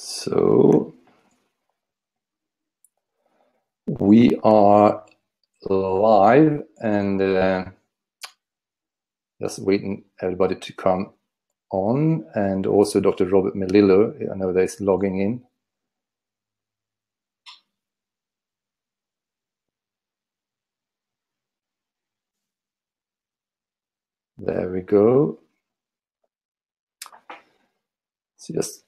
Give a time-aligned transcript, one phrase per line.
[0.00, 0.94] So
[3.86, 5.04] we are
[5.68, 7.64] live and uh,
[9.42, 11.14] just waiting everybody to come
[11.72, 13.26] on and also Dr.
[13.26, 15.42] Robert Melillo, I know that is logging in.
[24.38, 25.38] There we go.
[28.38, 28.84] So just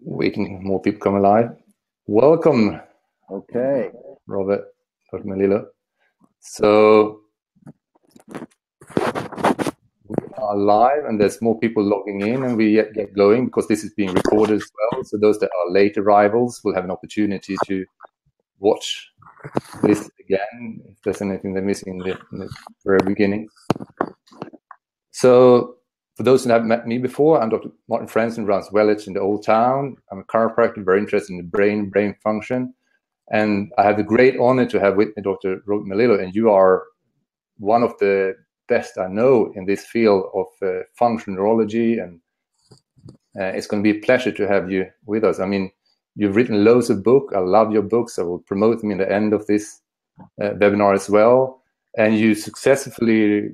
[0.00, 1.50] waiting more people come alive.
[2.06, 2.80] Welcome.
[3.30, 3.90] Okay.
[4.26, 4.64] Robert.
[5.24, 5.66] Melillo.
[6.40, 7.20] So
[10.08, 13.82] we are live and there's more people logging in and we get going because this
[13.82, 15.04] is being recorded as well.
[15.04, 17.84] So those that are late arrivals will have an opportunity to
[18.58, 19.10] watch
[19.82, 22.48] this again if there's anything they're missing in the, in the
[22.84, 23.48] very beginning.
[25.10, 25.76] So
[26.16, 27.68] for those who haven't met me before, I'm Dr.
[27.88, 29.96] Martin Frandsen, runs Wellage in the Old Town.
[30.10, 32.72] I'm a chiropractor, very interested in the brain, brain function.
[33.30, 35.60] And I have the great honor to have with me Dr.
[35.66, 36.84] Robert Melillo, and you are
[37.58, 38.34] one of the
[38.68, 41.98] best I know in this field of uh, functional neurology.
[41.98, 42.20] And
[43.38, 45.38] uh, it's going to be a pleasure to have you with us.
[45.38, 45.70] I mean,
[46.14, 47.34] you've written loads of books.
[47.34, 48.18] I love your books.
[48.18, 49.82] I will promote them in the end of this
[50.42, 51.62] uh, webinar as well.
[51.98, 53.50] And you successfully,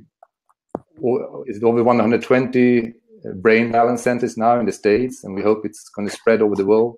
[1.46, 2.94] is it over 120
[3.36, 6.54] brain balance centers now in the States, and we hope it's going to spread over
[6.54, 6.96] the world.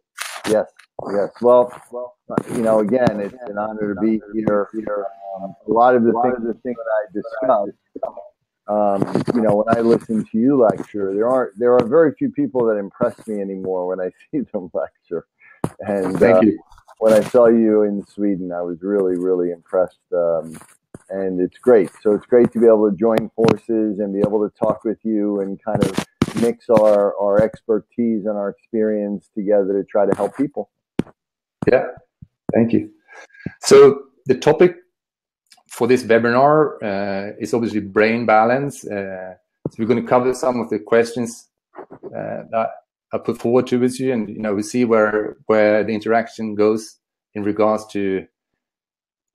[0.49, 0.67] Yes,
[1.13, 1.31] yes.
[1.41, 2.15] Well, well,
[2.53, 4.69] you know, again, it's an honor to be here.
[5.37, 7.79] Um, a lot of the things, the things that I discussed,
[8.67, 12.31] um, you know, when I listen to you lecture, there aren't there are very few
[12.31, 15.27] people that impress me anymore when I see them lecture.
[15.81, 16.59] And thank uh, you.
[16.99, 19.99] When I saw you in Sweden, I was really, really impressed.
[20.13, 20.57] Um,
[21.11, 21.91] and it's great.
[22.03, 24.99] So it's great to be able to join forces and be able to talk with
[25.03, 26.07] you and kind of
[26.41, 30.71] mix our, our expertise and our experience together to try to help people.
[31.71, 31.87] Yeah,
[32.55, 32.91] thank you.
[33.61, 34.77] So the topic
[35.69, 38.87] for this webinar uh, is obviously brain balance.
[38.87, 39.35] Uh,
[39.71, 41.49] so we're going to cover some of the questions
[41.79, 42.69] uh, that
[43.13, 46.99] I put forward to you, and you know we see where where the interaction goes
[47.35, 48.27] in regards to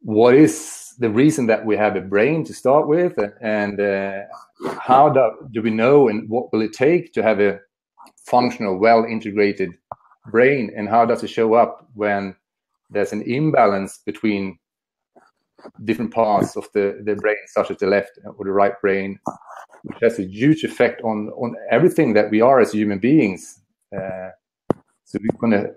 [0.02, 4.24] what is the reason that we have a brain to start with, and uh,
[4.80, 7.60] how do, do we know, and what will it take to have a
[8.26, 9.72] functional, well integrated
[10.30, 12.36] brain, and how does it show up when
[12.90, 14.60] there's an imbalance between
[15.86, 19.20] different parts of the, the brain, such as the left or the right brain,
[19.84, 23.62] which has a huge effect on, on everything that we are as human beings.
[23.96, 24.30] Uh,
[25.06, 25.74] so we're going to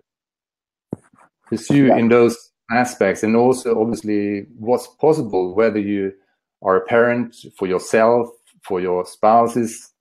[1.46, 6.12] pursue in those aspects and also obviously what's possible, whether you
[6.62, 8.28] are a parent for yourself,
[8.62, 9.92] for your spouses,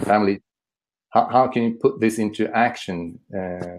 [0.00, 0.40] family,
[1.10, 3.78] how, how can you put this into action uh,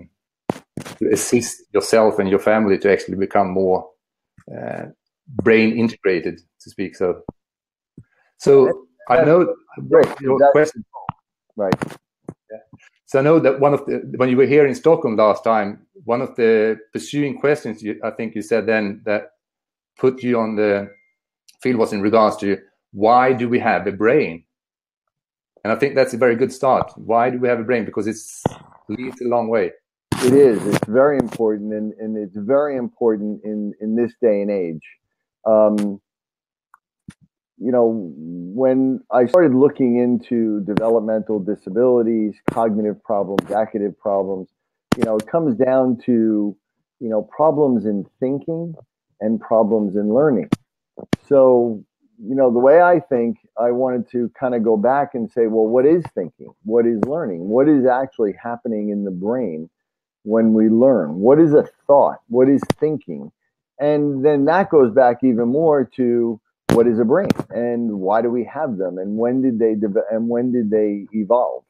[0.97, 3.89] to assist yourself and your family to actually become more
[4.55, 4.85] uh,
[5.27, 6.95] brain integrated, to speak.
[6.95, 7.21] So,
[8.37, 9.53] so I know
[10.21, 10.85] your question.
[11.55, 11.73] Right.
[12.51, 12.57] Yeah.
[13.07, 15.79] So I know that one of the when you were here in Stockholm last time,
[16.03, 19.31] one of the pursuing questions you, I think you said then that
[19.97, 20.89] put you on the
[21.61, 22.57] field was in regards to
[22.91, 24.43] why do we have a brain?
[25.63, 26.91] And I think that's a very good start.
[26.97, 27.85] Why do we have a brain?
[27.85, 28.43] Because it's
[28.89, 29.71] leads a long way.
[30.23, 30.65] It is.
[30.67, 34.83] It's very important, and, and it's very important in, in this day and age.
[35.45, 36.01] Um,
[37.59, 44.49] you know, when I started looking into developmental disabilities, cognitive problems, academic problems,
[44.95, 46.55] you know, it comes down to,
[46.99, 48.75] you know, problems in thinking
[49.19, 50.49] and problems in learning.
[51.27, 51.83] So,
[52.19, 55.47] you know, the way I think, I wanted to kind of go back and say,
[55.47, 56.51] well, what is thinking?
[56.63, 57.47] What is learning?
[57.47, 59.69] What is actually happening in the brain
[60.23, 61.15] when we learn?
[61.15, 62.17] What is a thought?
[62.27, 63.31] What is thinking?
[63.79, 66.41] And then that goes back even more to
[66.77, 70.05] what is a brain and why do we have them and when did they de-
[70.11, 71.63] and when did they evolve?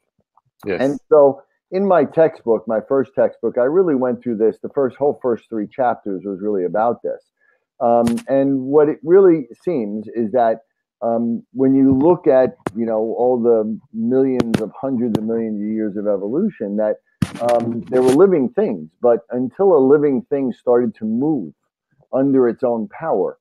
[0.66, 0.82] Yes.
[0.82, 1.40] And so
[1.70, 4.58] in my textbook, my first textbook, I really went through this.
[4.62, 7.24] The first whole first three chapters was really about this.
[7.80, 10.58] Um, and what it really seems is that
[11.00, 15.68] um, when you look at you know all the millions of hundreds of millions of
[15.68, 16.96] years of evolution, that
[17.40, 21.54] um, there were living things, but until a living thing started to move
[22.12, 23.38] under its own power,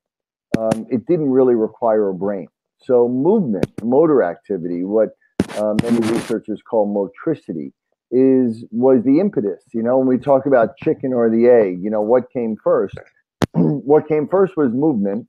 [0.57, 2.47] um, it didn't really require a brain.
[2.83, 5.09] So movement, motor activity, what
[5.57, 7.73] uh, many researchers call motricity,
[8.11, 9.63] is was the impetus.
[9.73, 12.95] You know, when we talk about chicken or the egg, you know, what came first?
[13.53, 15.27] what came first was movement,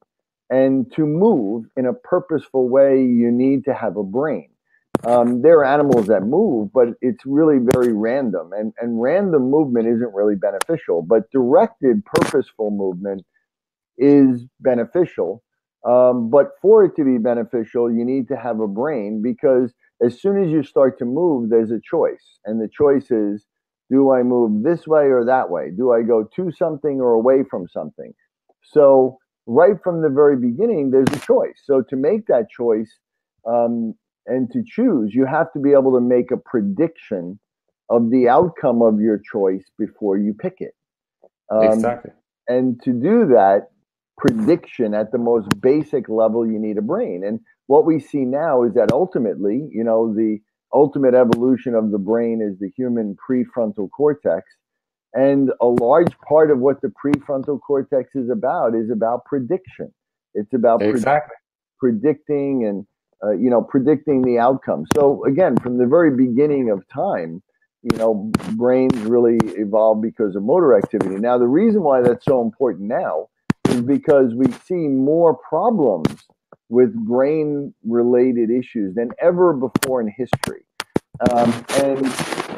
[0.51, 4.49] and to move in a purposeful way, you need to have a brain.
[5.05, 9.89] Um, there are animals that move, but it's really very random, and and random movement
[9.89, 11.03] isn't really beneficial.
[11.03, 13.25] But directed, purposeful movement
[13.99, 15.43] is beneficial.
[15.87, 19.73] Um, but for it to be beneficial, you need to have a brain because
[20.03, 23.47] as soon as you start to move, there's a choice, and the choice is
[23.91, 25.71] do I move this way or that way?
[25.75, 28.12] Do I go to something or away from something?
[28.62, 31.62] So, right from the very beginning, there's a choice.
[31.65, 32.99] So, to make that choice
[33.47, 33.95] um,
[34.27, 37.39] and to choose, you have to be able to make a prediction
[37.89, 40.75] of the outcome of your choice before you pick it.
[41.50, 42.11] Um, exactly.
[42.47, 43.69] And to do that
[44.19, 47.23] prediction at the most basic level, you need a brain.
[47.25, 50.38] And what we see now is that ultimately, you know, the
[50.75, 54.44] ultimate evolution of the brain is the human prefrontal cortex.
[55.15, 59.93] And a large part of what the prefrontal cortex is about is about prediction.
[60.35, 61.35] It's about exactly.
[61.79, 62.87] predicting and
[63.25, 64.85] uh, you know predicting the outcome.
[64.94, 67.43] So again, from the very beginning of time,
[67.82, 71.17] you know, brains really evolved because of motor activity.
[71.17, 73.29] Now, the reason why that's so important now
[73.69, 76.26] is because we see more problems
[76.69, 80.65] with brain related issues than ever before in history.
[81.31, 82.06] Um, and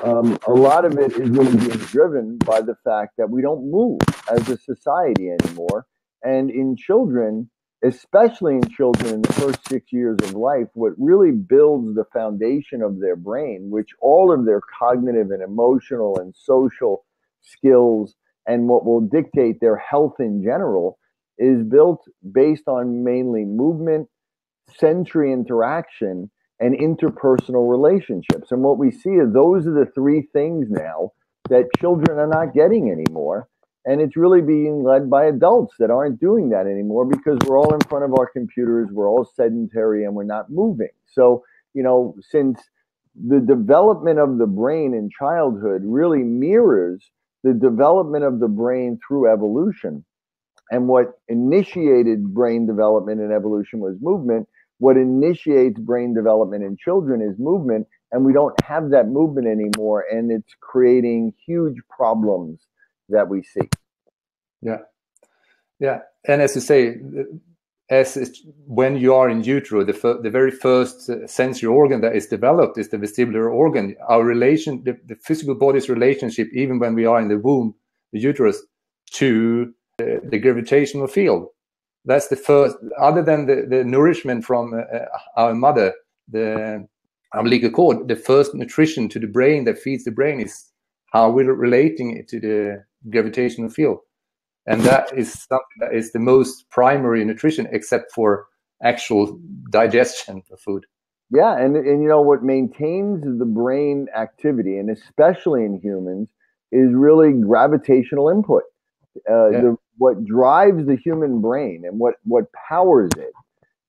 [0.03, 3.71] um, a lot of it is really being driven by the fact that we don't
[3.71, 5.87] move as a society anymore.
[6.23, 7.49] And in children,
[7.83, 12.83] especially in children in the first six years of life, what really builds the foundation
[12.83, 17.07] of their brain, which all of their cognitive and emotional and social
[17.41, 18.15] skills
[18.47, 20.99] and what will dictate their health in general
[21.41, 24.09] is built based on mainly movement,
[24.77, 28.53] sensory interaction, and interpersonal relationships.
[28.53, 31.13] And what we see is those are the three things now
[31.49, 33.49] that children are not getting anymore.
[33.87, 37.73] And it's really being led by adults that aren't doing that anymore because we're all
[37.73, 40.91] in front of our computers, we're all sedentary, and we're not moving.
[41.07, 41.43] So,
[41.73, 42.61] you know, since
[43.17, 47.11] the development of the brain in childhood really mirrors
[47.43, 50.05] the development of the brain through evolution,
[50.71, 54.49] and what initiated brain development and evolution was movement.
[54.79, 57.87] What initiates brain development in children is movement.
[58.13, 60.05] And we don't have that movement anymore.
[60.11, 62.61] And it's creating huge problems
[63.09, 63.69] that we see.
[64.63, 64.79] Yeah.
[65.79, 66.01] Yeah.
[66.27, 66.97] And as you say,
[67.91, 72.27] as when you are in utero, the, the very first uh, sensory organ that is
[72.27, 73.97] developed is the vestibular organ.
[74.09, 77.75] Our relation, the, the physical body's relationship, even when we are in the womb,
[78.13, 78.63] the uterus,
[79.15, 79.75] to
[80.23, 81.49] the, gravitational field.
[82.05, 85.05] That's the first, other than the, the nourishment from uh,
[85.37, 85.93] our mother,
[86.29, 86.87] the
[87.35, 90.71] umbilical cord, the first nutrition to the brain that feeds the brain is
[91.13, 93.99] how we're relating it to the gravitational field.
[94.67, 98.47] And that is something that is the most primary nutrition, except for
[98.83, 99.39] actual
[99.71, 100.87] digestion of food.
[101.31, 106.29] Yeah, and and you know what maintains the brain activity, and especially in humans,
[106.73, 108.65] is really gravitational input.
[109.29, 109.61] Uh, yeah.
[109.61, 113.35] the, what drives the human brain and what, what powers it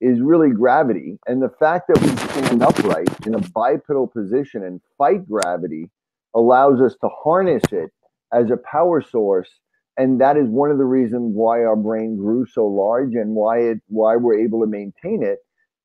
[0.02, 1.18] is really gravity.
[1.26, 5.90] And the fact that we stand upright in a bipedal position and fight gravity
[6.36, 7.92] allows us to harness it
[8.34, 9.50] as a power source.
[9.96, 13.60] And that is one of the reasons why our brain grew so large and why
[13.60, 15.40] it why we're able to maintain it.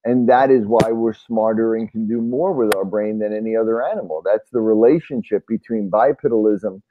[0.05, 3.55] And that is why we're smarter and can do more with our brain than any
[3.55, 4.23] other animal.
[4.25, 6.83] That's the relationship between bipedalism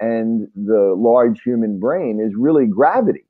[0.00, 3.24] and the large human brain is really gravity.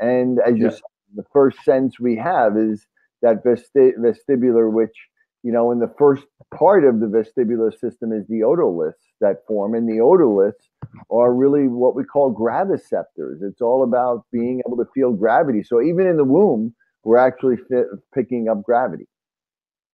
[0.00, 0.64] And as yeah.
[0.64, 0.80] you said,
[1.16, 2.86] the first sense we have is
[3.22, 4.94] that vesti- vestibular, which,
[5.42, 6.24] you know, in the first
[6.54, 9.74] part of the vestibular system is the otoliths that form.
[9.74, 10.68] And the otoliths
[11.10, 13.42] are really what we call graviceptors.
[13.42, 15.62] It's all about being able to feel gravity.
[15.62, 19.08] So even in the womb, we're actually fit, picking up gravity.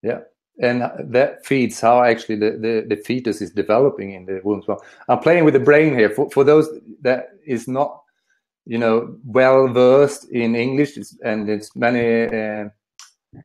[0.03, 0.21] Yeah
[0.59, 4.63] and that feeds how actually the, the, the, fetus is developing in the womb.
[4.65, 6.11] So I'm playing with the brain here.
[6.11, 6.69] For, for those
[7.03, 8.03] that is not,
[8.65, 12.69] you know, well versed in English and it's many uh,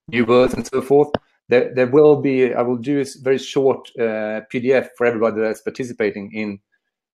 [0.08, 1.10] new words and so forth,
[1.50, 5.62] there, there will be, I will do a very short uh, PDF for everybody that's
[5.62, 6.60] participating in,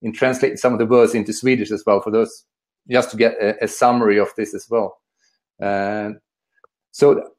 [0.03, 2.45] in translating some of the words into Swedish as well for those,
[2.87, 4.99] just to get a, a summary of this as well.
[5.59, 6.11] Uh,
[6.91, 7.31] so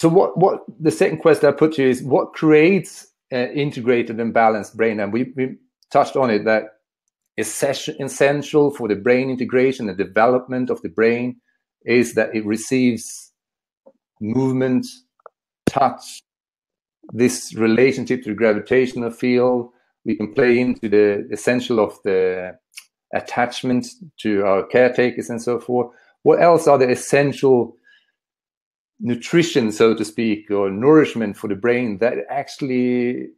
[0.00, 4.18] so what what the second question I put to you is what creates an integrated
[4.18, 4.98] and balanced brain?
[4.98, 5.56] And we, we
[5.92, 6.64] touched on it that
[7.36, 11.36] essential for the brain integration and development of the brain
[11.84, 13.30] is that it receives
[14.22, 14.86] movement,
[15.66, 16.22] touch,
[17.12, 19.68] this relationship to the gravitational field.
[20.06, 22.56] We can play into the essential of the
[23.14, 23.86] attachment
[24.20, 25.94] to our caretakers and so forth.
[26.22, 27.76] What else are the essential
[29.00, 33.28] nutrition, so to speak, or nourishment for the brain that actually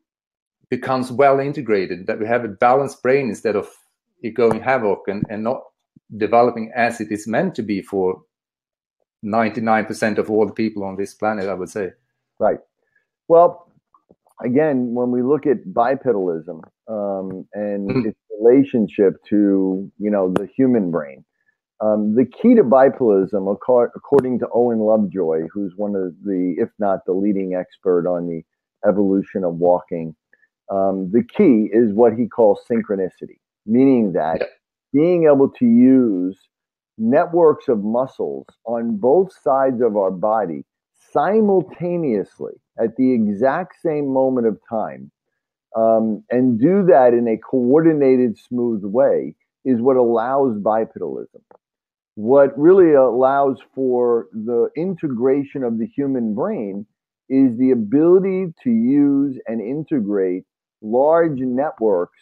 [0.68, 3.68] becomes well integrated, that we have a balanced brain instead of
[4.22, 5.62] it going havoc and, and not
[6.16, 8.22] developing as it is meant to be for
[9.24, 11.90] 99% of all the people on this planet, I would say.
[12.38, 12.58] Right.
[13.28, 13.72] Well,
[14.42, 18.06] again, when we look at bipedalism um, and mm.
[18.06, 21.24] its relationship to, you know, the human brain,
[21.82, 27.04] um, the key to bipedalism, according to Owen Lovejoy, who's one of the, if not
[27.06, 28.42] the leading expert on the
[28.88, 30.14] evolution of walking,
[30.70, 34.46] um, the key is what he calls synchronicity, meaning that yeah.
[34.92, 36.38] being able to use
[36.98, 40.64] networks of muscles on both sides of our body
[41.12, 45.10] simultaneously at the exact same moment of time
[45.76, 49.34] um, and do that in a coordinated, smooth way
[49.64, 51.42] is what allows bipedalism.
[52.14, 56.86] What really allows for the integration of the human brain
[57.28, 60.44] is the ability to use and integrate
[60.82, 62.18] large networks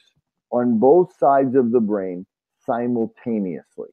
[0.53, 2.25] on both sides of the brain
[2.65, 3.89] simultaneously.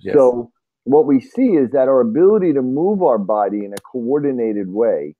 [0.00, 0.14] Yes.
[0.14, 0.50] So,
[0.84, 5.14] what we see is that our ability to move our body in a coordinated way,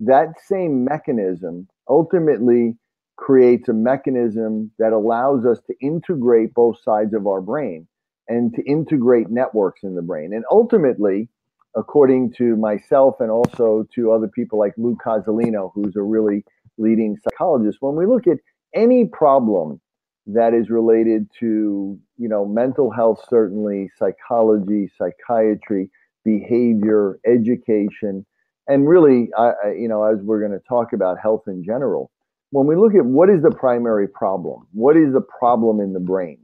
[0.00, 2.76] that same mechanism ultimately
[3.16, 7.88] creates a mechanism that allows us to integrate both sides of our brain
[8.28, 10.32] and to integrate networks in the brain.
[10.32, 11.28] And ultimately,
[11.76, 16.44] according to myself and also to other people like Lou Cozolino, who's a really
[16.76, 18.38] leading psychologist, when we look at
[18.74, 19.80] any problem
[20.26, 25.90] that is related to, you know, mental health, certainly, psychology, psychiatry,
[26.24, 28.26] behavior, education,
[28.68, 32.10] and really, I, you know, as we're going to talk about health in general,
[32.50, 36.00] when we look at what is the primary problem, what is the problem in the
[36.00, 36.38] brain,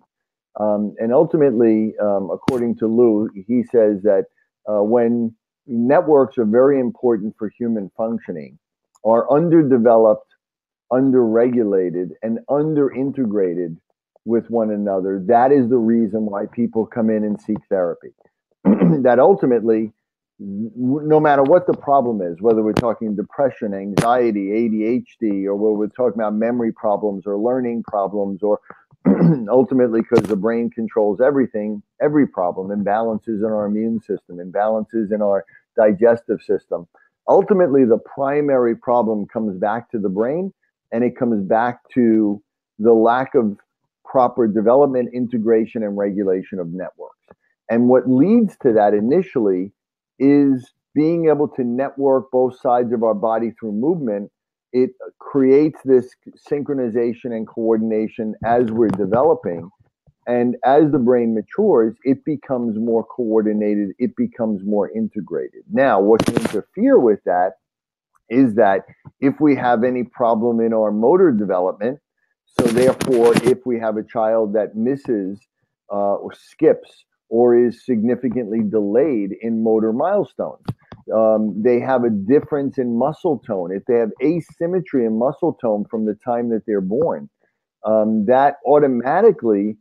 [0.61, 4.27] um, and ultimately, um, according to Lou, he says that
[4.69, 5.35] uh, when
[5.67, 8.59] networks are very important for human functioning,
[9.05, 10.33] are underdeveloped,
[10.93, 13.77] underregulated, and underintegrated
[14.25, 18.11] with one another, that is the reason why people come in and seek therapy.
[18.65, 19.93] that ultimately,
[20.39, 25.89] no matter what the problem is, whether we're talking depression, anxiety, ADHD, or whether we're
[25.89, 28.61] talking about memory problems or learning problems or
[29.51, 35.21] ultimately because the brain controls everything, every problem, imbalances in our immune system, imbalances in
[35.21, 35.45] our
[35.77, 36.87] digestive system.
[37.29, 40.53] Ultimately, the primary problem comes back to the brain
[40.93, 42.43] and it comes back to
[42.79, 43.59] the lack of
[44.05, 47.19] proper development, integration, and regulation of networks.
[47.69, 49.73] And what leads to that initially
[50.19, 54.31] is being able to network both sides of our body through movement
[54.75, 54.91] it
[55.21, 56.11] creates this
[56.51, 59.71] synchronization and coordination as we're developing.
[60.27, 65.63] And as the brain matures, it becomes more coordinated, it becomes more integrated.
[65.71, 67.53] Now, what can interfere with that
[68.29, 68.81] is that
[69.21, 72.01] if we have any problem in our motor development,
[72.59, 75.39] so therefore, if we have a child that misses
[75.93, 80.65] uh, or skips or is significantly delayed in motor milestones,
[81.13, 85.85] um, they have a difference in muscle tone, if they have asymmetry in muscle tone
[85.91, 87.29] from the time that they're born,
[87.85, 89.77] um, that automatically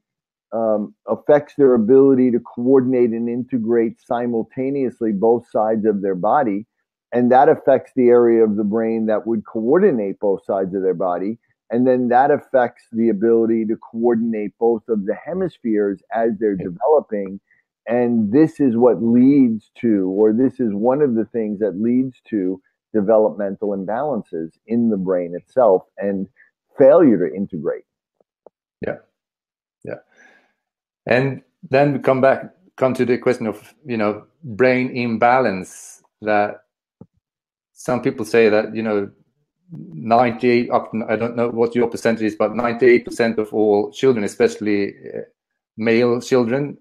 [0.51, 6.65] um, affects their ability to coordinate and integrate simultaneously both sides of their body.
[7.12, 10.94] And that affects the area of the brain that would coordinate both sides of their
[10.94, 11.38] body.
[11.70, 17.39] And then that affects the ability to coordinate both of the hemispheres as they're developing
[17.87, 22.15] and this is what leads to, or this is one of the things that leads
[22.29, 22.61] to
[22.93, 26.27] developmental imbalances in the brain itself and
[26.77, 27.83] failure to integrate.
[28.85, 28.97] Yeah.
[29.83, 29.95] Yeah.
[31.05, 36.63] And then we come back, come to the question of, you know, brain imbalance that
[37.73, 39.09] some people say that, you know,
[39.71, 44.89] 98 up, I don't know what your percentage is, but 98% of all children, especially
[44.89, 45.21] uh,
[45.77, 46.77] male children,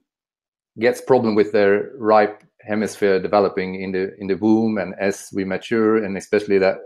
[0.78, 5.44] gets problem with their right hemisphere developing in the in the womb and as we
[5.44, 6.76] mature and especially that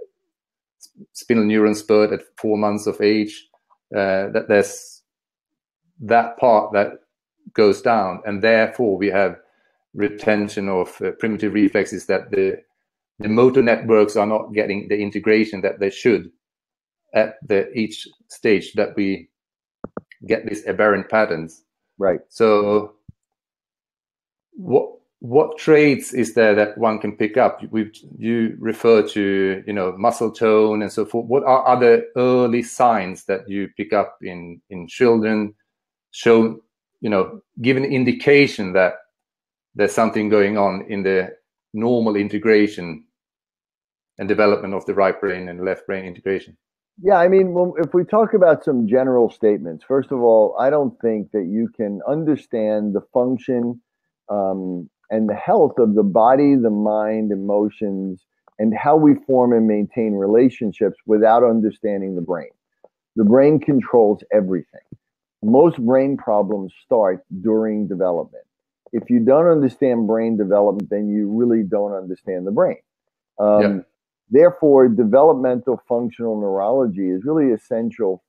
[1.12, 3.46] spindle neuron spurt at four months of age
[3.94, 5.02] uh, that there's
[6.00, 6.92] that part that
[7.52, 9.36] goes down and therefore we have
[9.94, 12.56] retention of uh, primitive reflexes that the
[13.18, 16.30] the motor networks are not getting the integration that they should
[17.14, 19.28] at the each stage that we
[20.26, 21.64] get these aberrant patterns.
[21.98, 22.20] Right.
[22.28, 22.95] So
[24.56, 27.60] what what traits is there that one can pick up?
[27.70, 31.26] We you refer to you know muscle tone and so forth.
[31.26, 35.54] What are other early signs that you pick up in in children?
[36.10, 36.60] Show
[37.00, 38.94] you know give an indication that
[39.74, 41.30] there's something going on in the
[41.72, 43.04] normal integration
[44.18, 46.56] and development of the right brain and left brain integration?
[47.02, 50.70] Yeah, I mean, well, if we talk about some general statements, first of all, I
[50.70, 53.82] don't think that you can understand the function
[54.28, 58.24] um, and the health of the body, the mind, emotions,
[58.58, 62.50] and how we form and maintain relationships without understanding the brain.
[63.16, 64.80] The brain controls everything.
[65.42, 68.44] Most brain problems start during development.
[68.92, 72.78] If you don't understand brain development, then you really don't understand the brain.
[73.38, 73.78] Um, yeah.
[74.30, 78.24] Therefore, developmental functional neurology is really essential,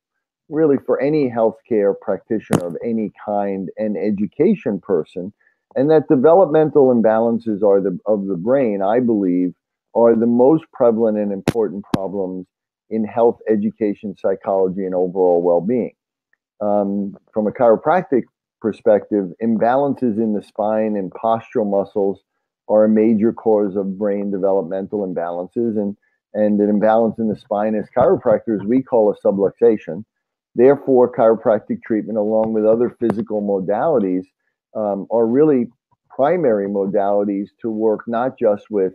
[0.50, 5.34] really, for any healthcare practitioner of any kind and education person.
[5.78, 9.54] And that developmental imbalances are the, of the brain, I believe,
[9.94, 12.48] are the most prevalent and important problems
[12.90, 15.94] in health, education, psychology, and overall well being.
[16.60, 18.24] Um, from a chiropractic
[18.60, 22.22] perspective, imbalances in the spine and postural muscles
[22.68, 25.78] are a major cause of brain developmental imbalances.
[25.78, 25.96] And,
[26.34, 30.04] and an imbalance in the spine, as chiropractors, we call a subluxation.
[30.56, 34.24] Therefore, chiropractic treatment, along with other physical modalities,
[34.78, 35.68] um, are really
[36.10, 38.94] primary modalities to work not just with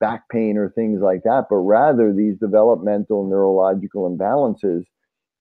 [0.00, 4.82] back pain or things like that, but rather these developmental neurological imbalances.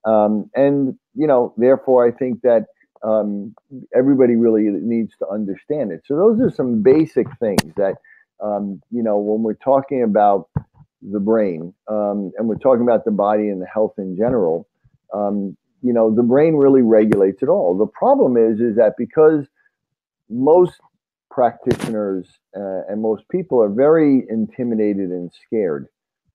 [0.05, 2.65] Um, and, you know, therefore, I think that
[3.03, 3.55] um,
[3.95, 6.01] everybody really needs to understand it.
[6.05, 7.95] So those are some basic things that,
[8.41, 10.49] um, you know, when we're talking about
[11.01, 14.67] the brain um, and we're talking about the body and the health in general,
[15.13, 17.77] um, you know, the brain really regulates it all.
[17.77, 19.47] The problem is, is that because
[20.29, 20.79] most
[21.31, 25.87] practitioners uh, and most people are very intimidated and scared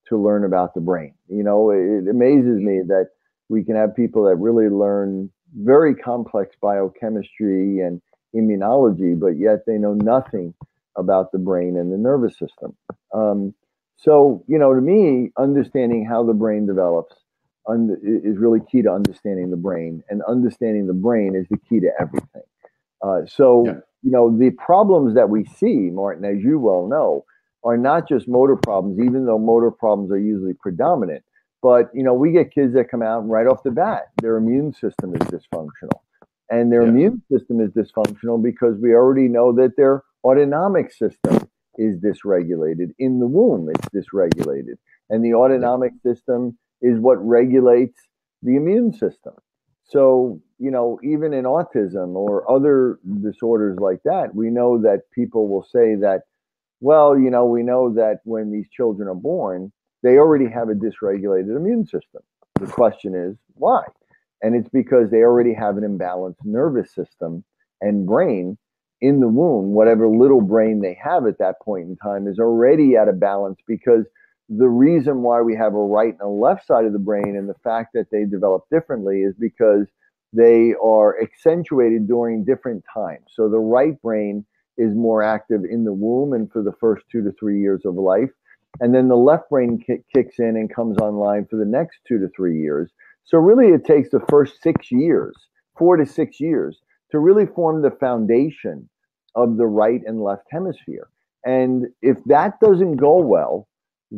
[0.08, 1.14] to learn about the brain.
[1.28, 3.08] You know, it, it amazes me that
[3.48, 8.00] we can have people that really learn very complex biochemistry and
[8.34, 10.54] immunology, but yet they know nothing
[10.96, 12.76] about the brain and the nervous system.
[13.12, 13.54] Um,
[13.96, 17.14] so, you know, to me, understanding how the brain develops
[17.68, 21.80] un- is really key to understanding the brain, and understanding the brain is the key
[21.80, 22.42] to everything.
[23.02, 23.72] Uh, so, yeah.
[24.04, 27.24] You know, the problems that we see, Martin, as you well know,
[27.64, 31.24] are not just motor problems, even though motor problems are usually predominant.
[31.62, 34.74] But you know, we get kids that come out right off the bat, their immune
[34.74, 36.00] system is dysfunctional.
[36.50, 36.88] And their yeah.
[36.88, 42.90] immune system is dysfunctional because we already know that their autonomic system is dysregulated.
[42.98, 44.74] In the womb, it's dysregulated.
[45.08, 47.98] And the autonomic system is what regulates
[48.42, 49.32] the immune system.
[49.84, 55.48] So, you know, even in autism or other disorders like that, we know that people
[55.48, 56.22] will say that,
[56.80, 60.74] well, you know, we know that when these children are born, they already have a
[60.74, 62.22] dysregulated immune system.
[62.60, 63.84] The question is why?
[64.42, 67.44] And it's because they already have an imbalanced nervous system
[67.80, 68.58] and brain
[69.00, 69.72] in the womb.
[69.72, 73.58] Whatever little brain they have at that point in time is already out of balance
[73.66, 74.04] because
[74.48, 77.48] the reason why we have a right and a left side of the brain and
[77.48, 79.86] the fact that they develop differently is because
[80.32, 83.24] they are accentuated during different times.
[83.34, 84.44] So the right brain
[84.76, 87.94] is more active in the womb and for the first two to three years of
[87.94, 88.30] life
[88.80, 92.28] and then the left brain kicks in and comes online for the next two to
[92.34, 92.90] three years.
[93.24, 95.34] So really, it takes the first six years,
[95.78, 96.80] four to six years,
[97.10, 98.88] to really form the foundation
[99.34, 101.08] of the right and left hemisphere.
[101.44, 103.68] And if that doesn't go well,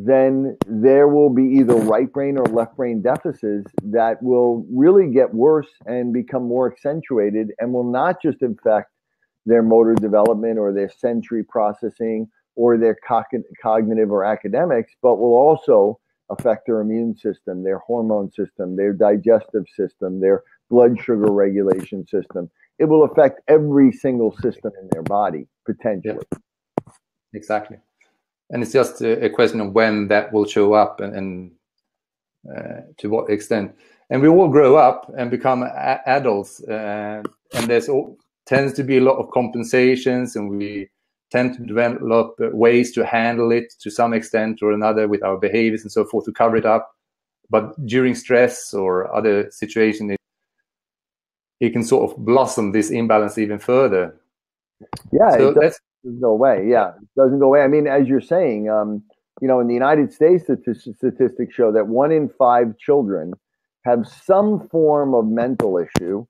[0.05, 5.33] then there will be either right brain or left brain deficits that will really get
[5.33, 8.91] worse and become more accentuated and will not just affect
[9.47, 12.97] their motor development or their sensory processing or their
[13.63, 15.99] cognitive or academics, but will also
[16.31, 22.51] affect their immune system, their hormone system, their digestive system, their blood sugar regulation system.
[22.79, 26.27] It will affect every single system in their body potentially.
[26.33, 26.39] Yeah.
[27.33, 27.79] Exactly.
[28.51, 31.51] And it's just a, question of when that will show up and, and
[32.57, 33.75] uh, to what extent.
[34.09, 37.23] And we all grow up and become adults, uh,
[37.55, 40.89] and there's all, tends to be a lot of compensations, and we
[41.33, 45.83] tend to develop ways to handle it to some extent or another with our behaviors
[45.83, 46.93] and so forth to cover it up.
[47.51, 50.21] But during stress or other situations, it,
[51.59, 54.15] it can sort of blossom this imbalance even further.
[55.11, 56.67] Yeah, so does, doesn't go away.
[56.69, 57.63] Yeah, it doesn't go away.
[57.63, 59.03] I mean, as you're saying, um,
[59.41, 63.35] you know, in the United States, statistics show that one in five children
[63.85, 66.27] have some form of mental issue.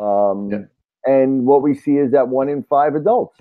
[0.00, 0.58] Um, yeah.
[1.04, 3.38] And what we see is that one in five adults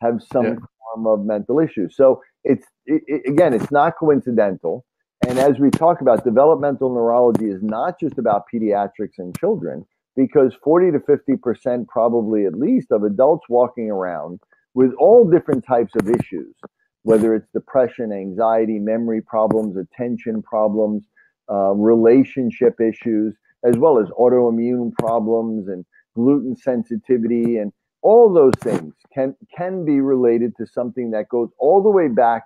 [0.00, 0.54] have some yeah.
[0.94, 1.96] form of mental issues.
[1.96, 4.84] So it's it, it, again, it's not coincidental.
[5.26, 9.84] And as we talk about, developmental neurology is not just about pediatrics and children,
[10.16, 14.40] because 40 to 50 percent, probably at least, of adults walking around
[14.74, 16.54] with all different types of issues
[17.02, 21.04] whether it's depression, anxiety, memory problems, attention problems,
[21.50, 28.94] uh, relationship issues, as well as autoimmune problems and gluten sensitivity and all those things
[29.12, 32.44] can can be related to something that goes all the way back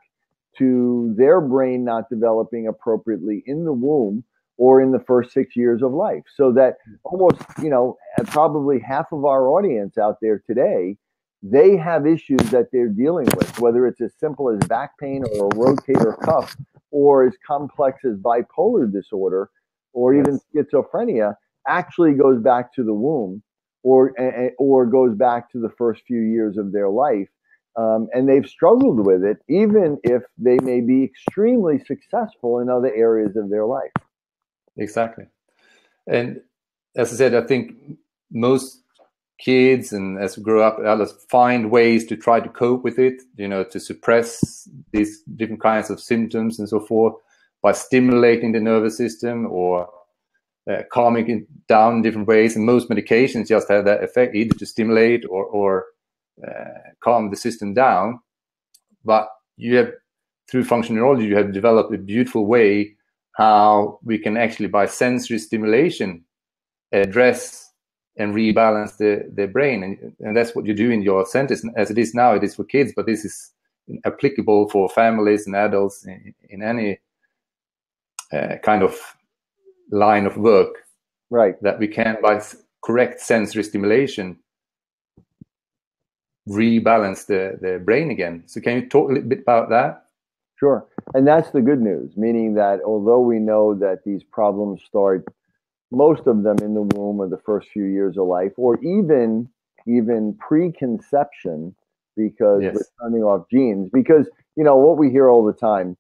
[0.59, 4.25] to their brain not developing appropriately in the womb
[4.57, 6.23] or in the first six years of life.
[6.37, 10.97] So that almost, you know, probably half of our audience out there today,
[11.47, 15.49] they have issues that they're dealing with, whether it's as simple as back pain or
[15.49, 16.57] a rotator cuff
[16.91, 19.51] or as complex as bipolar disorder
[19.93, 20.27] or yes.
[20.27, 21.35] even schizophrenia,
[21.69, 23.43] actually goes back to the womb
[23.83, 24.15] or
[24.59, 27.29] or goes back to the first few years of their life
[27.77, 32.93] um, and they've struggled with it even if they may be extremely successful in other
[32.95, 33.93] areas of their life
[34.77, 35.25] exactly
[36.07, 36.41] and
[36.97, 37.73] as i said i think
[38.31, 38.84] most
[39.39, 43.21] kids and as we grow up adults find ways to try to cope with it
[43.37, 47.15] you know to suppress these different kinds of symptoms and so forth
[47.63, 49.89] by stimulating the nervous system or
[50.71, 52.57] uh, calming it down in different ways.
[52.57, 55.87] And most medications just have that effect, either to stimulate or, or
[56.47, 58.21] uh, calm the system down.
[59.05, 59.93] But you have,
[60.51, 62.97] through functional neurology, you have developed a beautiful way
[63.33, 66.25] how we can actually, by sensory stimulation,
[66.93, 67.64] address
[68.17, 69.83] and rebalance the, the brain.
[69.83, 71.65] And, and that's what you do in your centers.
[71.77, 73.53] As it is now, it is for kids, but this is
[74.05, 76.99] applicable for families and adults in, in any
[78.33, 78.99] uh, kind of
[79.91, 80.75] line of work.
[81.31, 81.61] Right.
[81.63, 82.41] That we can by
[82.85, 84.39] correct sensory stimulation
[86.49, 88.43] rebalance the the brain again.
[88.47, 90.05] So can you talk a little bit about that?
[90.57, 90.87] Sure.
[91.15, 95.27] And that's the good news meaning that although we know that these problems start
[95.95, 99.49] most of them in the womb or the first few years of life or even
[99.87, 101.75] even preconception
[102.17, 102.75] because yes.
[102.75, 103.91] we're turning off genes.
[103.93, 105.97] Because you know what we hear all the time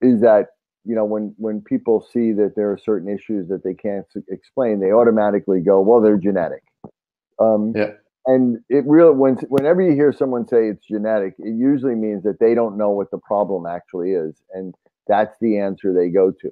[0.00, 0.46] is that
[0.84, 4.80] you know when when people see that there are certain issues that they can't explain
[4.80, 6.62] they automatically go well they're genetic.
[7.38, 7.90] Um, yeah.
[8.24, 12.38] and it really when whenever you hear someone say it's genetic it usually means that
[12.40, 14.74] they don't know what the problem actually is and
[15.06, 16.50] that's the answer they go to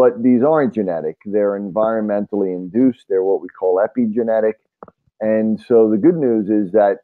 [0.00, 1.18] but these aren't genetic.
[1.26, 3.04] They're environmentally induced.
[3.10, 4.54] They're what we call epigenetic.
[5.20, 7.00] And so the good news is that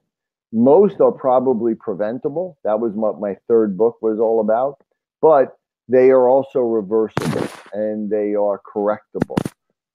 [0.50, 2.56] most are probably preventable.
[2.64, 4.78] That was what my third book was all about.
[5.20, 9.36] But they are also reversible and they are correctable.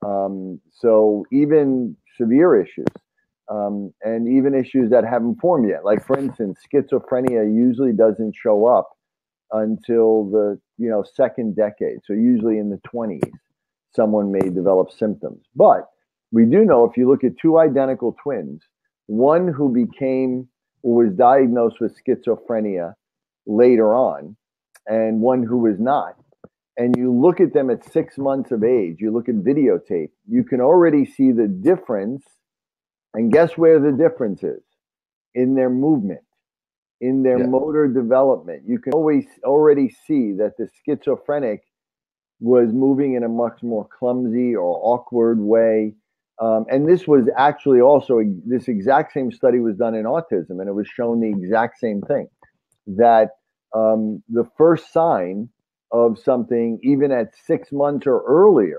[0.06, 2.86] Um, so even severe issues
[3.50, 8.68] um, and even issues that haven't formed yet, like for instance, schizophrenia usually doesn't show
[8.68, 8.92] up
[9.52, 12.00] until the you know second decade.
[12.06, 13.30] So usually in the 20s,
[13.96, 15.46] someone may develop symptoms.
[15.56, 15.90] But
[16.32, 18.62] we do know if you look at two identical twins,
[19.08, 20.48] one who became
[20.84, 22.94] or was diagnosed with schizophrenia
[23.46, 24.36] later on
[24.88, 26.16] and one who was not,
[26.78, 30.44] and you look at them at six months of age, you look at videotape, you
[30.44, 32.24] can already see the difference.
[33.14, 34.64] And guess where the difference is?
[35.36, 36.22] In their movement,
[37.02, 37.48] in their yeah.
[37.48, 38.62] motor development.
[38.66, 41.64] You can always already see that the schizophrenic
[42.40, 45.96] was moving in a much more clumsy or awkward way.
[46.40, 50.68] Um, and this was actually also this exact same study was done in autism, and
[50.68, 52.28] it was shown the exact same thing
[52.88, 53.32] that
[53.76, 55.50] um, the first sign
[55.92, 58.78] of something, even at six months or earlier,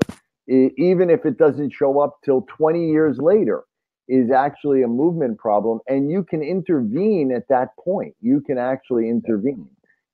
[0.49, 3.65] even if it doesn't show up till 20 years later,
[4.13, 5.81] is actually a movement problem.
[5.89, 8.15] And you can intervene at that point.
[8.21, 9.71] You can actually intervene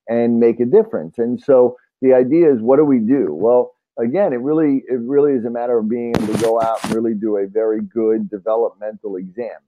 [0.08, 1.18] and make a difference.
[1.18, 3.34] And so the idea is, what do we do?
[3.34, 6.82] Well, again, it really it really is a matter of being able to go out
[6.84, 9.58] and really do a very good developmental exam.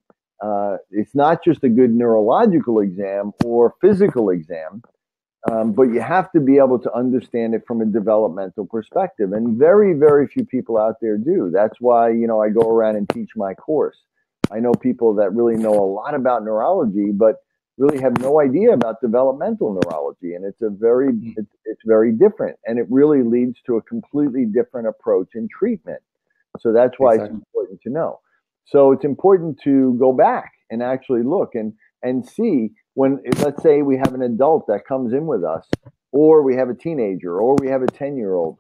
[0.41, 4.83] Uh, it's not just a good neurological exam or physical exam.
[5.51, 9.33] Um, but you have to be able to understand it from a developmental perspective.
[9.33, 11.51] And very, very few people out there do.
[11.51, 13.97] That's why, you know, I go around and teach my course.
[14.53, 17.37] I know people that really know a lot about neurology, but
[17.79, 20.35] really have no idea about developmental neurology.
[20.35, 21.31] And it's a very, hmm.
[21.37, 22.59] it's, it's very different.
[22.67, 26.01] And it really leads to a completely different approach in treatment.
[26.59, 27.39] So that's why exactly.
[27.39, 28.21] it's important to know.
[28.67, 33.83] So it's important to go back and actually look and, and see when let's say
[33.83, 35.67] we have an adult that comes in with us
[36.13, 38.59] or we have a teenager or we have a 10 year old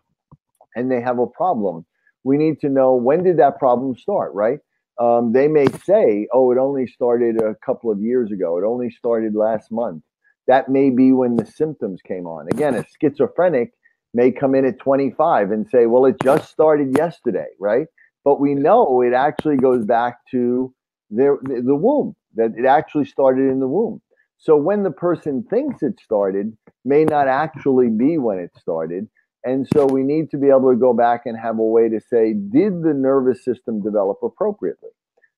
[0.77, 1.85] and they have a problem
[2.23, 4.61] we need to know when did that problem start right
[5.01, 8.59] um, they may say oh it only started a couple of years ago.
[8.59, 10.03] It only started last month.
[10.47, 12.47] That may be when the symptoms came on.
[12.53, 13.73] Again a schizophrenic
[14.15, 17.87] may come in at 25 and say well it just started yesterday right?
[18.25, 20.75] But we know it actually goes back to
[21.11, 24.01] their, the womb that it actually started in the womb.
[24.39, 29.09] So when the person thinks it started, may not actually be when it started.
[29.45, 32.01] And so we need to be able to go back and have a way to
[32.01, 34.91] say, did the nervous system develop appropriately?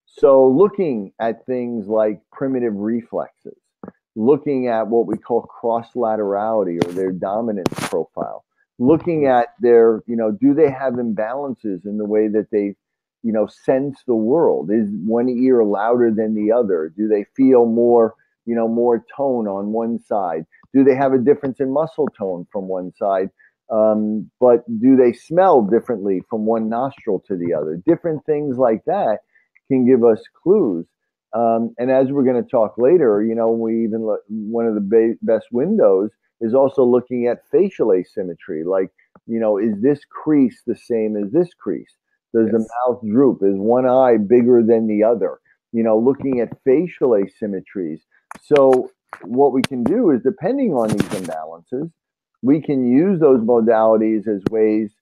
[0.07, 3.57] So looking at things like primitive reflexes,
[4.15, 8.45] looking at what we call cross laterality or their dominance profile,
[8.79, 9.41] looking mm-hmm.
[9.41, 12.75] at their, you know, do they have imbalances in the way that they,
[13.23, 14.71] you know, sense the world?
[14.71, 16.93] Is one ear louder than the other?
[16.95, 20.45] Do they feel more, you know, more tone on one side?
[20.75, 23.31] Do they have a difference in muscle tone from one side?
[23.73, 27.81] Um, but do they smell differently from one nostril to the other?
[27.87, 29.21] Different things like that
[29.69, 30.87] can give us clues.
[31.35, 34.75] Um, and as we're going to talk later, you know, we even look, one of
[34.75, 36.11] the ba- best windows
[36.43, 38.65] is also looking at facial asymmetry.
[38.65, 38.91] Like,
[39.27, 41.97] you know, is this crease the same as this crease?
[42.35, 42.53] Does yes.
[42.53, 43.39] the mouth droop?
[43.43, 45.39] Is one eye bigger than the other?
[45.73, 48.01] You know, looking at facial asymmetries.
[48.43, 48.91] So,
[49.23, 51.91] what we can do is, depending on these imbalances,
[52.43, 54.93] we can use those modalities as ways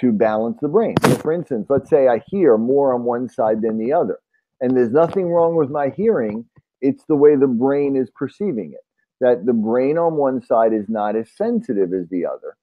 [0.00, 0.94] to balance the brain.
[1.04, 4.18] So, for instance, let's say I hear more on one side than the other,
[4.60, 6.46] and there's nothing wrong with my hearing,
[6.80, 8.84] it's the way the brain is perceiving it.
[9.20, 12.56] That the brain on one side is not as sensitive as the other.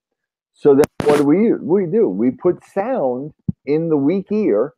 [0.53, 1.53] So then what do we?
[1.53, 2.07] We do.
[2.07, 3.33] We put sound
[3.65, 4.73] in the weak ear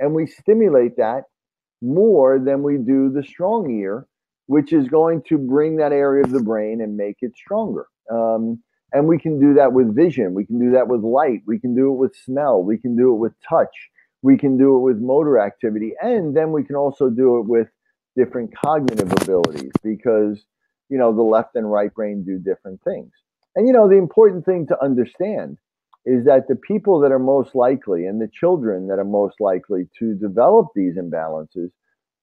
[0.00, 1.24] and we stimulate that
[1.82, 4.06] more than we do the strong ear,
[4.46, 7.86] which is going to bring that area of the brain and make it stronger.
[8.10, 10.34] Um, and we can do that with vision.
[10.34, 11.42] We can do that with light.
[11.46, 12.62] We can do it with smell.
[12.62, 13.90] We can do it with touch.
[14.22, 15.92] We can do it with motor activity.
[16.00, 17.68] And then we can also do it with
[18.16, 20.44] different cognitive abilities because,
[20.88, 23.12] you know, the left and right brain do different things.
[23.54, 25.58] And, you know, the important thing to understand
[26.06, 29.88] is that the people that are most likely and the children that are most likely
[29.98, 31.70] to develop these imbalances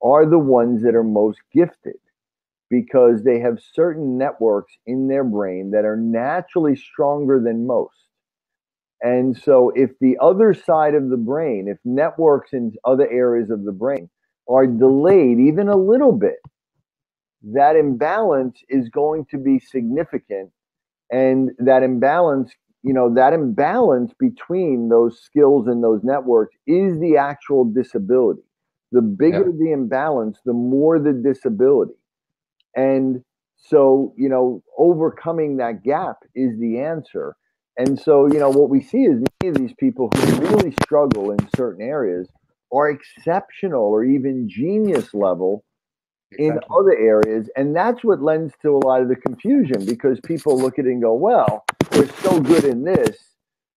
[0.01, 1.99] are the ones that are most gifted
[2.69, 7.95] because they have certain networks in their brain that are naturally stronger than most.
[9.01, 13.63] And so, if the other side of the brain, if networks in other areas of
[13.63, 14.09] the brain
[14.49, 16.39] are delayed even a little bit,
[17.53, 20.51] that imbalance is going to be significant.
[21.11, 22.51] And that imbalance,
[22.81, 28.41] you know, that imbalance between those skills and those networks is the actual disability.
[28.91, 29.57] The bigger yeah.
[29.65, 31.93] the imbalance, the more the disability.
[32.75, 33.23] And
[33.57, 37.35] so, you know, overcoming that gap is the answer.
[37.77, 41.31] And so, you know, what we see is many of these people who really struggle
[41.31, 42.29] in certain areas
[42.71, 45.63] are exceptional or even genius level
[46.31, 46.47] exactly.
[46.47, 47.49] in other areas.
[47.55, 50.91] And that's what lends to a lot of the confusion because people look at it
[50.91, 53.17] and go, well, they're so good in this.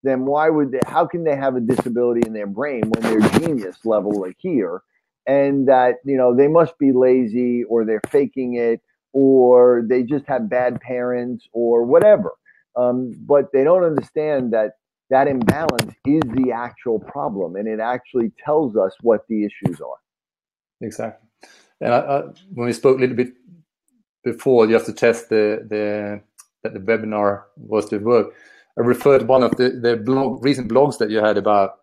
[0.03, 3.41] Then why would they, how can they have a disability in their brain when they're
[3.41, 4.83] genius level like here?
[5.27, 8.81] And that, you know, they must be lazy or they're faking it
[9.13, 12.33] or they just have bad parents or whatever.
[12.77, 14.73] Um, but they don't understand that
[15.11, 19.97] that imbalance is the actual problem and it actually tells us what the issues are.
[20.81, 21.29] Exactly.
[21.81, 23.33] And I, I, when we spoke a little bit
[24.25, 26.21] before, just to test the, the
[26.63, 28.35] that the webinar was to work,
[28.79, 31.81] I referred one of the, the blog, recent blogs that you had about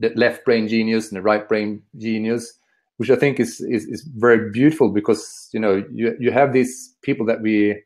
[0.00, 2.57] the left brain genius and the right brain genius
[2.98, 6.94] which I think is, is, is very beautiful because you know you you have these
[7.02, 7.82] people that we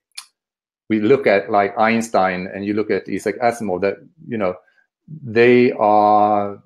[0.89, 3.97] we look at like Einstein and you look at Isaac Asimov that
[4.27, 4.55] you know
[5.23, 6.63] they are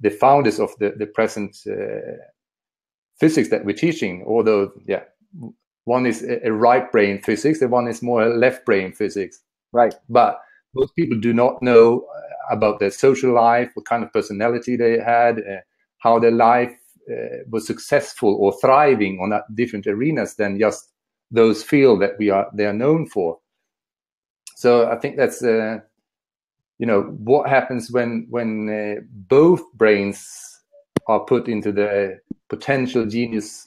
[0.00, 2.16] the founders of the the present uh,
[3.20, 4.24] physics that we're teaching.
[4.26, 5.04] Although yeah,
[5.84, 9.40] one is a, a right brain physics, the one is more a left brain physics.
[9.72, 10.40] Right, but
[10.74, 12.06] most people do not know
[12.50, 15.60] about their social life, what kind of personality they had, uh,
[15.98, 16.77] how their life
[17.10, 20.92] uh, was successful or thriving on different arenas than just
[21.30, 23.38] those fields that we are they are known for.
[24.56, 25.78] So I think that's uh,
[26.78, 30.26] you know what happens when when uh, both brains
[31.06, 32.18] are put into the
[32.48, 33.66] potential genius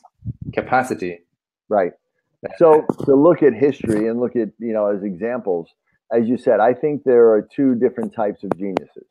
[0.53, 1.19] capacity.
[1.69, 1.93] Right.
[2.57, 5.69] So to look at history and look at you know as examples,
[6.11, 9.05] as you said, I think there are two different types of geniuses.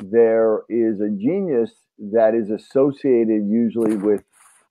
[0.00, 1.72] There is a genius
[2.12, 4.22] that is associated usually with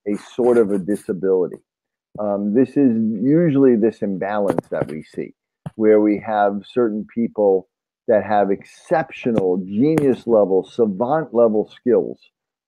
[0.08, 1.58] a sort of a disability.
[2.20, 5.34] Um, this is usually this imbalance that we see,
[5.76, 7.70] where we have certain people
[8.08, 12.20] that have exceptional genius level, savant level skills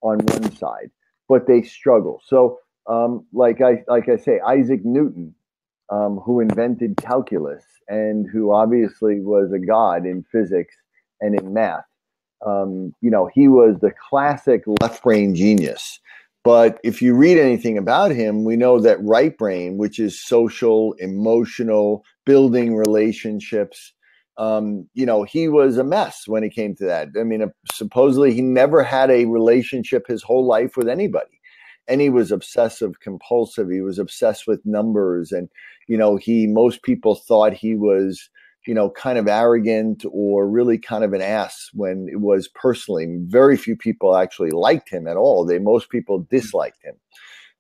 [0.01, 0.91] on one side,
[1.27, 2.21] but they struggle.
[2.25, 5.35] So, um, like I like I say, Isaac Newton,
[5.89, 10.75] um, who invented calculus and who obviously was a god in physics
[11.19, 11.85] and in math,
[12.45, 15.99] um, you know, he was the classic left brain genius.
[16.43, 20.93] But if you read anything about him, we know that right brain, which is social,
[20.99, 23.93] emotional, building relationships,
[24.37, 27.09] um, you know, he was a mess when it came to that.
[27.19, 31.39] I mean, uh, supposedly he never had a relationship his whole life with anybody.
[31.87, 33.69] And he was obsessive compulsive.
[33.69, 35.31] He was obsessed with numbers.
[35.31, 35.49] And,
[35.87, 38.29] you know, he, most people thought he was,
[38.65, 43.07] you know, kind of arrogant or really kind of an ass when it was personally.
[43.25, 45.45] Very few people actually liked him at all.
[45.45, 46.95] They most people disliked him.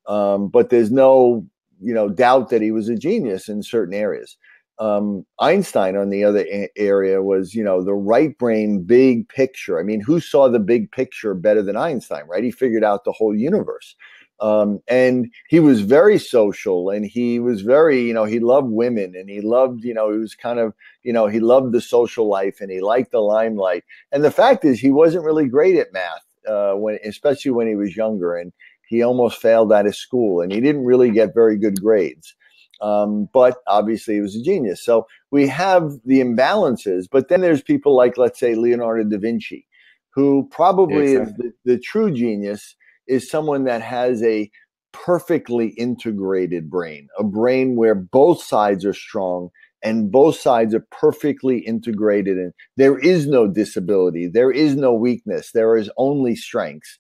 [0.07, 1.45] Um, but there's no,
[1.81, 4.37] you know, doubt that he was a genius in certain areas.
[4.79, 9.79] Um, Einstein, on the other a- area, was you know the right brain, big picture.
[9.79, 12.23] I mean, who saw the big picture better than Einstein?
[12.27, 12.43] Right?
[12.43, 13.95] He figured out the whole universe.
[14.39, 19.13] Um, and he was very social and he was very you know he loved women
[19.15, 22.27] and he loved you know he was kind of you know he loved the social
[22.27, 23.83] life and he liked the limelight.
[24.11, 27.75] And the fact is he wasn't really great at math uh, when especially when he
[27.75, 28.51] was younger and
[28.87, 32.35] he almost failed out of school and he didn't really get very good grades.
[32.81, 34.83] Um, but obviously he was a genius.
[34.83, 39.65] So we have the imbalances but then there's people like let's say leonardo da vinci
[40.11, 41.47] who probably exactly.
[41.47, 42.75] is the, the true genius
[43.07, 44.49] is someone that has a
[44.91, 49.49] perfectly integrated brain, a brain where both sides are strong
[49.81, 55.51] and both sides are perfectly integrated and there is no disability there is no weakness
[55.51, 56.99] there is only strengths.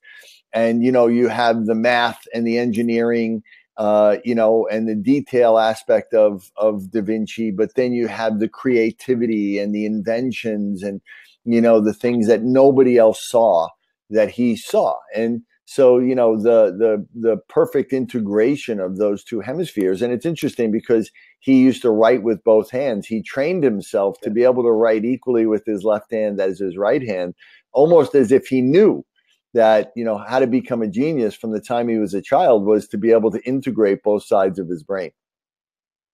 [0.53, 3.43] And you know you have the math and the engineering
[3.77, 8.39] uh, you know and the detail aspect of of da vinci but then you have
[8.39, 11.01] the creativity and the inventions and
[11.45, 13.67] you know the things that nobody else saw
[14.13, 14.95] that he saw.
[15.15, 20.01] And so you know the the the perfect integration of those two hemispheres.
[20.01, 23.07] And it's interesting because he used to write with both hands.
[23.07, 26.77] He trained himself to be able to write equally with his left hand as his
[26.77, 27.35] right hand
[27.73, 29.05] almost as if he knew
[29.53, 32.65] that you know how to become a genius from the time he was a child
[32.65, 35.11] was to be able to integrate both sides of his brain.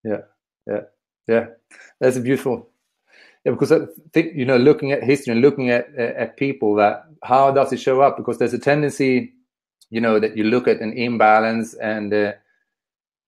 [0.04, 0.22] Yeah.
[0.68, 0.82] Yeah.
[1.28, 1.46] Yeah.
[2.00, 2.70] That's beautiful.
[3.46, 3.80] Yeah, because I
[4.14, 7.80] think you know, looking at history and looking at at people, that how does it
[7.80, 8.18] show up?
[8.18, 9.34] Because there's a tendency
[9.89, 12.34] you know that you look at an imbalance and uh,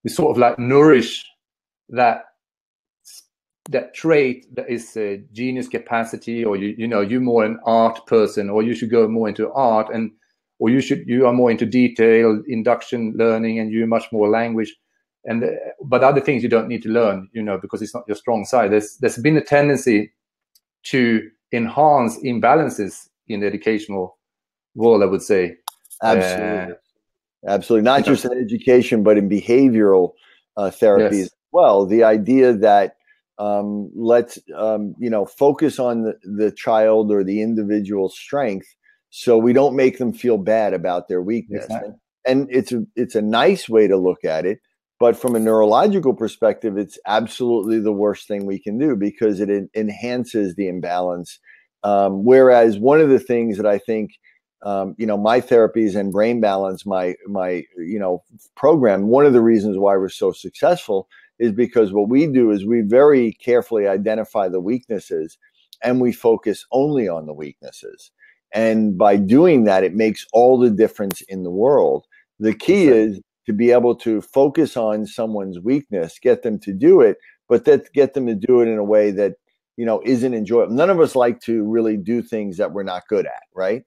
[0.04, 1.26] we sort of like nourish
[1.90, 2.26] that
[3.70, 8.06] that trait that is a genius capacity or you you know you're more an art
[8.08, 10.12] person or you should go more into art and
[10.60, 14.76] or you should you are more into detail induction learning and you're much more language.
[15.26, 15.48] And uh,
[15.84, 18.46] but other things you don't need to learn you know because it's not your strong
[18.46, 18.72] side.
[18.72, 20.12] There's there's been a tendency
[20.84, 24.18] to enhance imbalances in the educational
[24.76, 25.56] world i would say
[26.04, 26.74] Absolutely.
[26.74, 26.78] Uh,
[27.48, 27.86] Absolutely.
[27.86, 30.12] Not just in education, but in behavioral
[30.58, 31.26] uh, therapies yes.
[31.26, 31.88] as well.
[31.88, 32.98] The idea that
[33.40, 38.68] um, let's, um, you know, focus on the, the child or the individual's strength
[39.10, 41.66] so we don't make them feel bad about their weakness.
[41.66, 41.94] Exactly.
[42.28, 44.60] And it's a, it's a nice way to look at it.
[45.00, 49.50] But from a neurological perspective, it's absolutely the worst thing we can do because it
[49.76, 51.40] enhances the imbalance.
[51.84, 54.12] Um, whereas one of the things that I think–
[54.64, 58.24] um, you know my therapies and brain balance my my you know
[58.56, 61.08] program one of the reasons why we're so successful
[61.40, 65.40] is because what we do is we very carefully identify the weaknesses
[65.84, 68.12] and we focus only on the weaknesses.
[68.54, 72.06] And by doing that it makes all the difference in the world.
[72.40, 77.02] The key is to be able to focus on someone's weakness get them to do
[77.02, 77.18] it
[77.50, 79.34] but that get them to do it in a way that
[79.78, 80.74] you know isn't enjoyable.
[80.74, 83.84] None of us like to really do things that we're not good at right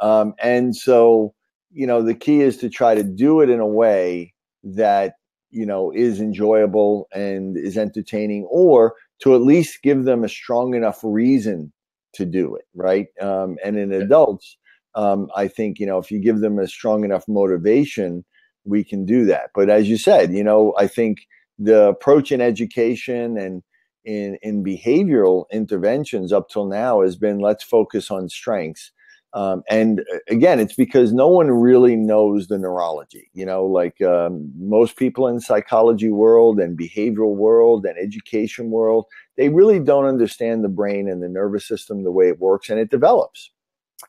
[0.00, 1.34] um, and so,
[1.72, 4.34] you know, the key is to try to do it in a way
[4.64, 5.14] that,
[5.50, 10.74] you know, is enjoyable and is entertaining, or to at least give them a strong
[10.74, 11.72] enough reason
[12.14, 13.06] to do it, right?
[13.20, 14.56] Um, and in adults,
[14.94, 18.24] um, I think, you know, if you give them a strong enough motivation,
[18.64, 19.50] we can do that.
[19.54, 21.18] But as you said, you know, I think
[21.58, 23.62] the approach in education and
[24.04, 28.92] in, in behavioral interventions up till now has been let's focus on strengths
[29.32, 33.30] um, and uh, again, it's because no one really knows the neurology.
[33.32, 39.06] You know, like um, most people in psychology world and behavioral world and education world,
[39.36, 42.80] they really don't understand the brain and the nervous system the way it works and
[42.80, 43.50] it develops.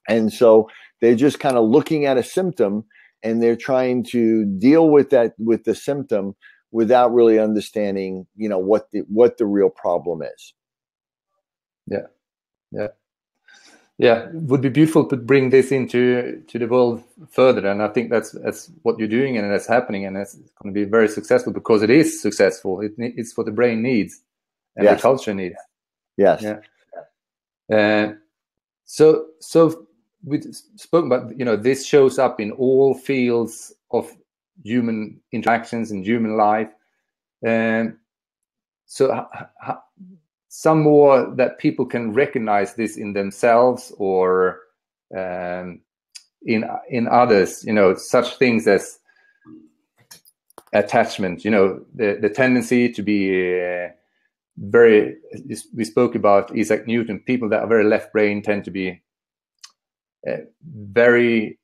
[0.07, 0.69] And so
[1.01, 2.85] they're just kind of looking at a symptom
[3.21, 6.35] and they're trying to deal with that with the symptom
[6.71, 10.53] without really understanding, you know, what the what the real problem is.
[11.85, 12.07] Yeah,
[12.71, 12.87] yeah
[14.01, 17.87] yeah, it would be beautiful to bring this into to the world further, and I
[17.87, 21.07] think that's that's what you're doing, and that's happening, and it's going to be very
[21.07, 22.81] successful because it is successful.
[22.81, 24.19] It, it's what the brain needs
[24.75, 24.97] and yes.
[24.97, 25.55] the culture needs.
[26.17, 26.41] Yes.
[26.41, 27.77] Yeah.
[27.77, 28.13] Uh,
[28.85, 29.85] so so
[30.23, 30.41] we
[30.77, 34.11] spoke about you know this shows up in all fields of
[34.63, 36.71] human interactions and human life.
[37.43, 37.97] And
[38.87, 39.27] so
[40.53, 44.59] some more that people can recognize this in themselves or
[45.17, 45.79] um,
[46.41, 47.63] in in others.
[47.63, 48.99] You know, such things as
[50.73, 51.45] attachment.
[51.45, 53.91] You know, the the tendency to be uh,
[54.57, 55.15] very.
[55.73, 57.19] We spoke about Isaac Newton.
[57.19, 59.01] People that are very left brain tend to be
[60.27, 61.59] uh, very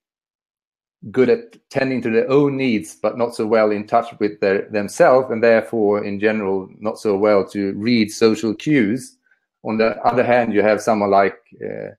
[1.11, 4.67] good at tending to their own needs, but not so well in touch with their,
[4.69, 9.17] themselves, and therefore, in general, not so well to read social cues.
[9.63, 11.91] On the other hand, you have someone like uh,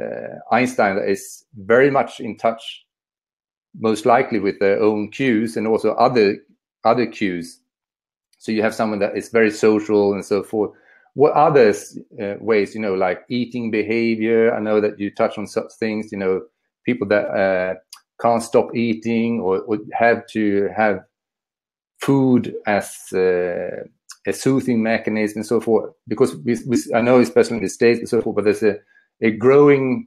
[0.00, 2.84] uh, Einstein that is very much in touch,
[3.78, 6.36] most likely with their own cues and also other
[6.84, 7.60] other cues.
[8.38, 10.72] So you have someone that is very social and so forth.
[11.14, 11.72] What other
[12.20, 14.54] uh, ways, you know, like eating behavior?
[14.54, 16.10] I know that you touch on such things.
[16.10, 16.42] You know,
[16.84, 17.74] people that uh,
[18.22, 21.00] can't stop eating or, or have to have
[22.00, 23.84] food as uh,
[24.26, 25.92] a soothing mechanism and so forth.
[26.06, 28.76] Because we, we, I know, especially in the States and so forth, but there's a,
[29.20, 30.06] a growing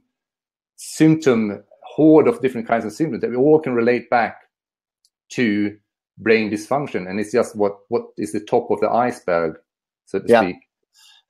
[0.76, 4.42] symptom horde of different kinds of symptoms that we all can relate back
[5.32, 5.76] to
[6.18, 7.08] brain dysfunction.
[7.08, 9.56] And it's just what, what is the top of the iceberg,
[10.06, 10.40] so to yeah.
[10.42, 10.56] speak.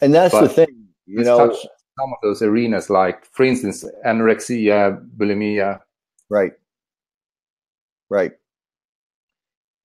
[0.00, 1.52] And that's but the thing, you know.
[1.52, 5.80] some of those arenas, like, for instance, anorexia, bulimia.
[6.28, 6.52] Right.
[8.08, 8.32] Right.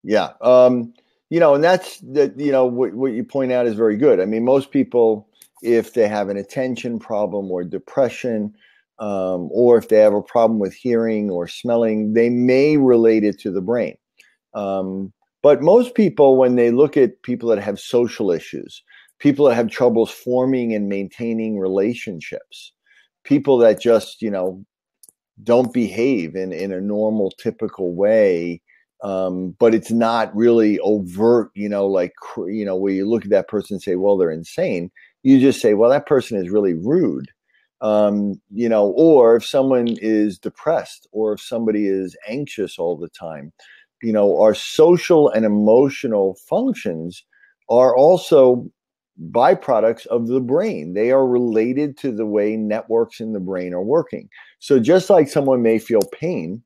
[0.03, 0.31] Yeah.
[0.41, 0.95] Um,
[1.31, 4.21] you know, and that's that, you know, what, what you point out is very good.
[4.21, 5.29] I mean, most people,
[5.63, 8.55] if they have an attention problem or depression,
[8.99, 13.39] um, or if they have a problem with hearing or smelling, they may relate it
[13.41, 13.97] to the brain.
[14.55, 15.13] Um,
[15.43, 18.83] but most people, when they look at people that have social issues,
[19.19, 22.73] people that have troubles forming and maintaining relationships,
[23.25, 24.65] people that just, you know,
[25.43, 28.61] don't behave in, in a normal, typical way.
[29.03, 33.31] Um, but it's not really overt, you know, like, you know, where you look at
[33.31, 34.91] that person and say, well, they're insane.
[35.23, 37.29] You just say, well, that person is really rude.
[37.81, 43.09] Um, you know, or if someone is depressed or if somebody is anxious all the
[43.09, 43.53] time,
[44.03, 47.25] you know, our social and emotional functions
[47.71, 48.71] are also
[49.21, 50.95] byproducts of the brain.
[50.95, 54.29] They are related to the way networks in the brain are working.
[54.59, 56.63] So just like someone may feel pain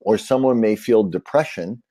[0.00, 1.82] or someone may feel depression,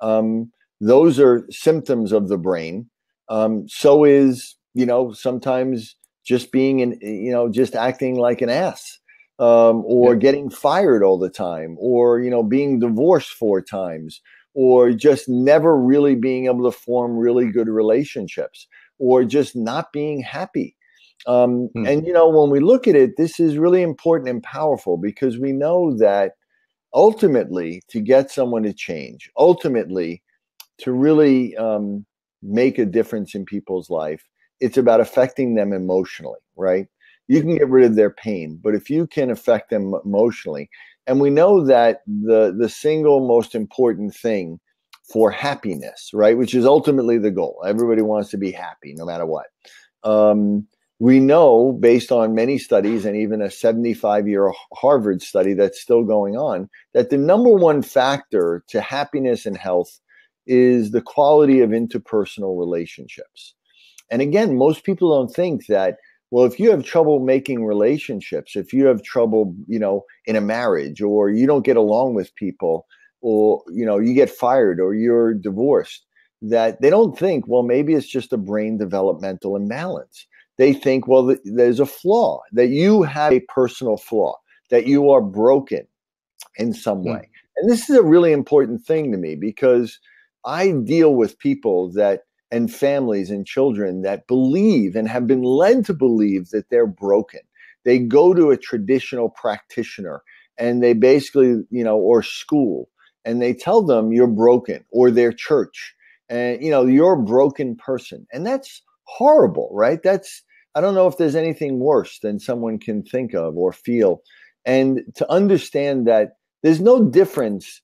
[0.00, 0.50] um,
[0.80, 2.88] those are symptoms of the brain.
[3.28, 8.48] Um, so is, you know, sometimes just being in, you know, just acting like an
[8.48, 8.98] ass.
[9.38, 10.20] Um, or yeah.
[10.20, 14.20] getting fired all the time, or you know, being divorced four times,
[14.54, 18.68] or just never really being able to form really good relationships
[19.02, 20.76] or just not being happy.
[21.26, 21.86] Um, hmm.
[21.86, 25.38] And, you know, when we look at it, this is really important and powerful because
[25.38, 26.32] we know that
[26.94, 30.22] ultimately to get someone to change, ultimately
[30.78, 32.06] to really um,
[32.42, 34.24] make a difference in people's life,
[34.60, 36.86] it's about affecting them emotionally, right?
[37.26, 40.70] You can get rid of their pain, but if you can affect them emotionally,
[41.08, 44.60] and we know that the the single most important thing
[45.10, 46.36] for happiness, right?
[46.36, 47.62] Which is ultimately the goal.
[47.66, 49.46] Everybody wants to be happy no matter what.
[50.04, 50.66] Um,
[50.98, 56.04] we know, based on many studies and even a 75 year Harvard study that's still
[56.04, 59.98] going on, that the number one factor to happiness and health
[60.46, 63.54] is the quality of interpersonal relationships.
[64.10, 65.96] And again, most people don't think that,
[66.30, 70.40] well, if you have trouble making relationships, if you have trouble, you know, in a
[70.40, 72.86] marriage or you don't get along with people,
[73.22, 76.04] or you know you get fired or you're divorced
[76.42, 80.26] that they don't think well maybe it's just a brain developmental imbalance.
[80.58, 84.36] They think well th- there's a flaw that you have a personal flaw
[84.70, 85.86] that you are broken
[86.56, 87.12] in some hmm.
[87.12, 87.28] way.
[87.56, 89.98] And this is a really important thing to me because
[90.44, 95.86] i deal with people that and families and children that believe and have been led
[95.86, 97.40] to believe that they're broken.
[97.84, 100.22] They go to a traditional practitioner
[100.58, 102.88] and they basically you know or school
[103.24, 105.94] and they tell them you're broken or their church
[106.28, 110.02] and you know you're a broken person and that's horrible right?
[110.02, 110.42] That's
[110.74, 114.22] i don't know if there's anything worse than someone can think of or feel
[114.64, 117.80] and to understand that there's no difference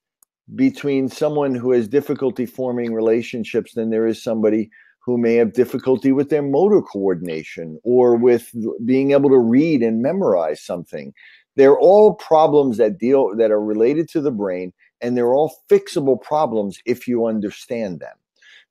[0.55, 4.71] between someone who has difficulty forming relationships than there is somebody
[5.05, 8.53] who may have difficulty with their motor coordination or with
[8.85, 11.13] being able to read and memorize something.
[11.57, 16.21] They're all problems that deal that are related to the brain and they're all fixable
[16.21, 18.17] problems if you understand them.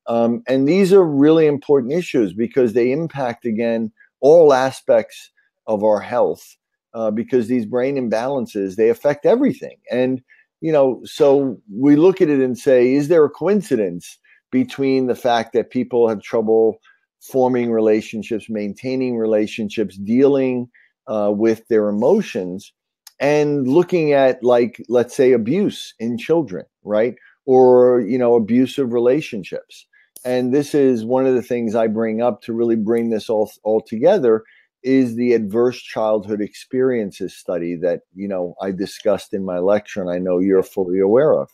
[0.07, 5.31] Um, and these are really important issues because they impact, again, all aspects
[5.67, 6.55] of our health
[6.93, 9.77] uh, because these brain imbalances, they affect everything.
[9.91, 10.21] And
[10.61, 14.17] you know, so we look at it and say, is there a coincidence
[14.51, 16.79] between the fact that people have trouble
[17.21, 20.69] forming relationships, maintaining relationships, dealing
[21.07, 22.71] uh, with their emotions,
[23.19, 27.15] and looking at, like, let's say, abuse in children, right?
[27.45, 29.85] Or, you know, abusive relationships.
[30.25, 33.51] And this is one of the things I bring up to really bring this all,
[33.63, 34.43] all together
[34.83, 40.09] is the adverse childhood experiences study that you know I discussed in my lecture, and
[40.09, 41.49] I know you're fully aware of.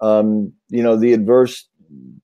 [0.00, 1.68] Um, you know, the adverse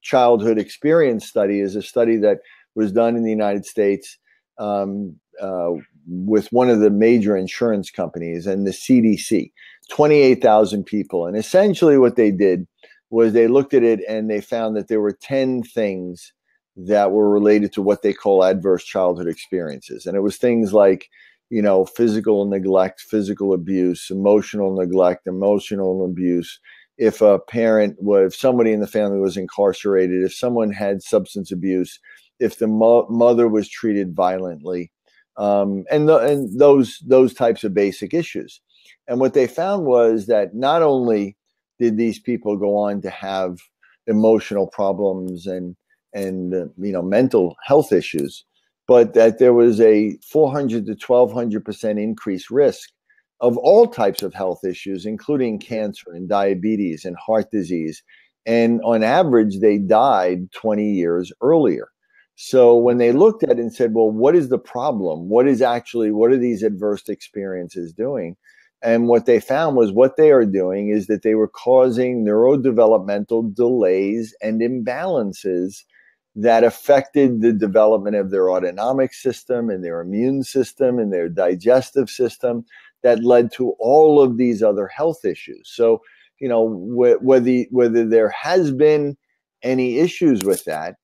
[0.02, 2.38] childhood experience study is a study that
[2.74, 4.18] was done in the United States
[4.58, 5.70] um, uh,
[6.08, 9.52] with one of the major insurance companies and the CDC.
[9.90, 12.66] Twenty-eight thousand people, and essentially what they did
[13.10, 16.32] was they looked at it and they found that there were ten things
[16.76, 20.06] that were related to what they call adverse childhood experiences.
[20.06, 21.08] And it was things like,
[21.50, 26.58] you know, physical neglect, physical abuse, emotional neglect, emotional abuse.
[26.96, 31.98] If a parent if somebody in the family was incarcerated, if someone had substance abuse,
[32.38, 34.92] if the mo- mother was treated violently,
[35.36, 38.60] um, and, the, and those those types of basic issues.
[39.08, 41.36] And what they found was that not only
[41.78, 43.58] did these people go on to have
[44.06, 45.76] emotional problems and
[46.12, 48.44] and uh, you know mental health issues,
[48.86, 52.90] but that there was a 400 to 1200 percent increased risk
[53.40, 58.02] of all types of health issues, including cancer and diabetes and heart disease.
[58.46, 61.88] And on average, they died 20 years earlier.
[62.42, 65.28] So when they looked at it and said, well, what is the problem?
[65.28, 68.34] What is actually, what are these adverse experiences doing?
[68.80, 73.54] And what they found was what they are doing is that they were causing neurodevelopmental
[73.54, 75.84] delays and imbalances
[76.34, 82.08] that affected the development of their autonomic system and their immune system and their digestive
[82.08, 82.64] system
[83.02, 85.70] that led to all of these other health issues.
[85.70, 86.00] So,
[86.40, 89.18] you know, wh- whether whether there has been
[89.62, 90.94] any issues with that,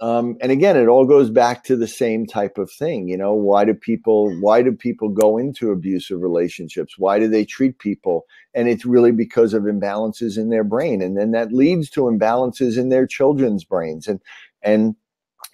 [0.00, 3.08] um, and again, it all goes back to the same type of thing.
[3.08, 6.98] You know, why do people why do people go into abusive relationships?
[6.98, 8.26] Why do they treat people?
[8.54, 12.76] And it's really because of imbalances in their brain, and then that leads to imbalances
[12.76, 14.08] in their children's brains.
[14.08, 14.20] And
[14.62, 14.96] and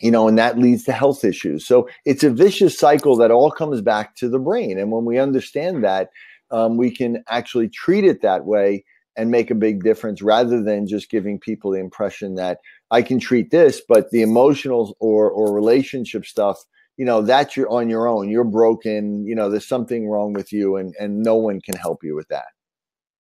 [0.01, 3.51] you know and that leads to health issues so it's a vicious cycle that all
[3.51, 6.11] comes back to the brain and when we understand that
[6.53, 8.85] um, we can actually treat it that way
[9.17, 12.59] and make a big difference rather than just giving people the impression that
[12.91, 16.65] i can treat this but the emotional or or relationship stuff
[16.97, 20.53] you know that's you're on your own you're broken you know there's something wrong with
[20.53, 22.49] you and and no one can help you with that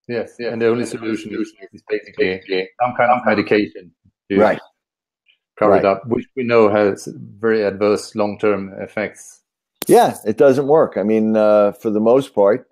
[0.08, 2.40] yes yeah and the only solution is basically
[2.80, 3.90] some kind of medication
[4.32, 4.60] right
[5.60, 5.84] covered right.
[5.84, 7.06] up, which we know has
[7.38, 9.42] very adverse long term effects.
[9.86, 10.96] Yeah, it doesn't work.
[10.96, 12.68] I mean, uh, for the most part,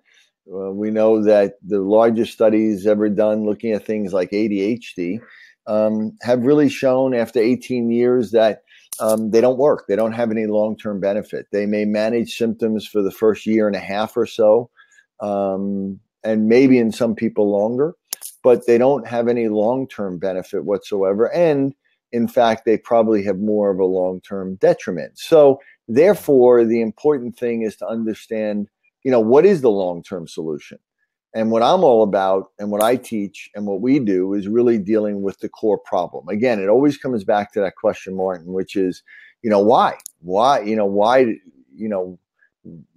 [0.51, 5.21] uh, we know that the largest studies ever done looking at things like ADHD
[5.69, 8.63] um, have really shown after 18 years that
[8.99, 9.85] um, they don't work.
[9.87, 11.45] They don't have any long term benefit.
[11.51, 14.69] They may manage symptoms for the first year and a half or so,
[15.21, 17.95] um, and maybe in some people longer,
[18.43, 21.31] but they don't have any long term benefit whatsoever.
[21.33, 21.73] And
[22.11, 25.19] in fact, they probably have more of a long term detriment.
[25.19, 28.69] So, therefore, the important thing is to understand,
[29.03, 30.79] you know, what is the long term solution?
[31.33, 34.79] And what I'm all about and what I teach and what we do is really
[34.79, 36.27] dealing with the core problem.
[36.27, 39.03] Again, it always comes back to that question, Martin, which is,
[39.43, 39.97] you know, why?
[40.21, 41.35] Why, you know, why,
[41.75, 42.17] you know,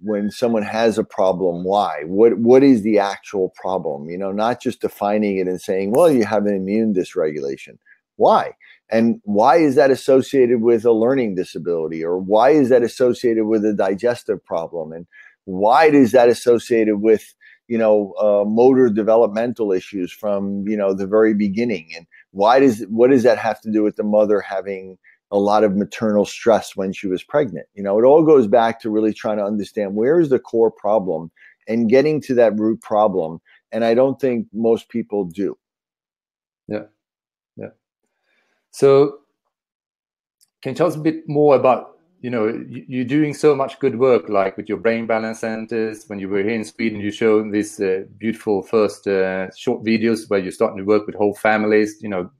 [0.01, 2.03] when someone has a problem, why?
[2.05, 4.09] What what is the actual problem?
[4.09, 7.77] You know, not just defining it and saying, well, you have an immune dysregulation.
[8.17, 8.53] Why?
[8.89, 12.03] And why is that associated with a learning disability?
[12.03, 14.91] Or why is that associated with a digestive problem?
[14.91, 15.07] And
[15.45, 17.33] why is that associated with,
[17.67, 21.89] you know, uh, motor developmental issues from, you know, the very beginning?
[21.95, 24.97] And why does, what does that have to do with the mother having
[25.31, 27.67] a lot of maternal stress when she was pregnant?
[27.73, 30.71] You know, it all goes back to really trying to understand where is the core
[30.71, 31.31] problem
[31.67, 33.39] and getting to that root problem.
[33.71, 35.57] And I don't think most people do.
[36.67, 36.83] Yeah.
[37.55, 37.69] Yeah.
[38.71, 39.19] So,
[40.61, 41.92] can you tell us a bit more about
[42.23, 46.05] you know you're doing so much good work, like with your brain balance centers.
[46.07, 50.29] When you were here in Sweden, you showed these uh, beautiful first uh, short videos
[50.29, 51.97] where you're starting to work with whole families.
[52.01, 52.31] You know,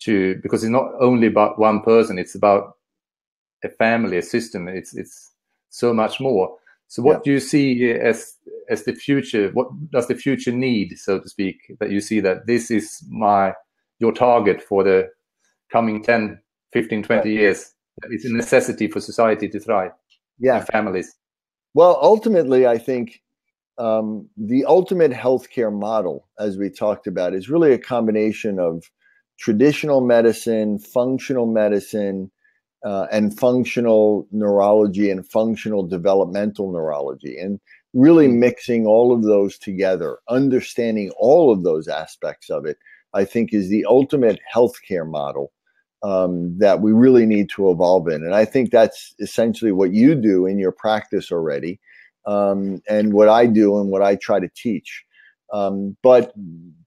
[0.00, 2.72] to because it's not only about one person; it's about
[3.62, 4.66] a family, a system.
[4.66, 5.30] It's it's
[5.70, 6.56] so much more.
[6.88, 7.22] So, what yeah.
[7.26, 8.34] do you see as
[8.68, 9.50] as the future?
[9.52, 11.60] What does the future need, so to speak?
[11.78, 13.54] That you see that this is my
[14.00, 15.10] your target for the
[15.70, 16.40] coming 10,
[16.72, 17.75] 15, 20 years.
[18.04, 19.92] It's a necessity for society to thrive.
[20.38, 20.64] Yeah.
[20.64, 21.14] families.
[21.74, 23.20] Well, ultimately, I think
[23.78, 28.84] um, the ultimate healthcare model, as we talked about, is really a combination of
[29.38, 32.30] traditional medicine, functional medicine,
[32.84, 37.36] uh, and functional neurology and functional developmental neurology.
[37.38, 37.60] And
[37.94, 38.38] really hmm.
[38.38, 42.76] mixing all of those together, understanding all of those aspects of it,
[43.14, 45.52] I think is the ultimate healthcare model
[46.02, 48.24] um, that we really need to evolve in.
[48.24, 51.80] And I think that's essentially what you do in your practice already,
[52.26, 55.04] um, and what I do and what I try to teach.
[55.52, 56.32] Um, but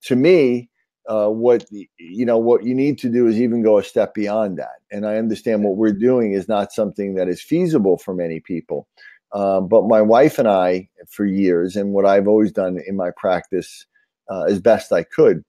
[0.03, 0.70] to me,
[1.07, 4.60] uh, what you know, what you need to do is even go a step beyond
[4.60, 4.80] that.
[4.91, 8.88] And I understand what we're doing is not something that is feasible for many people.
[9.32, 13.12] Um, but my wife and I, for years, and what I've always done in my
[13.16, 13.86] practice
[14.30, 15.43] uh, as best I could,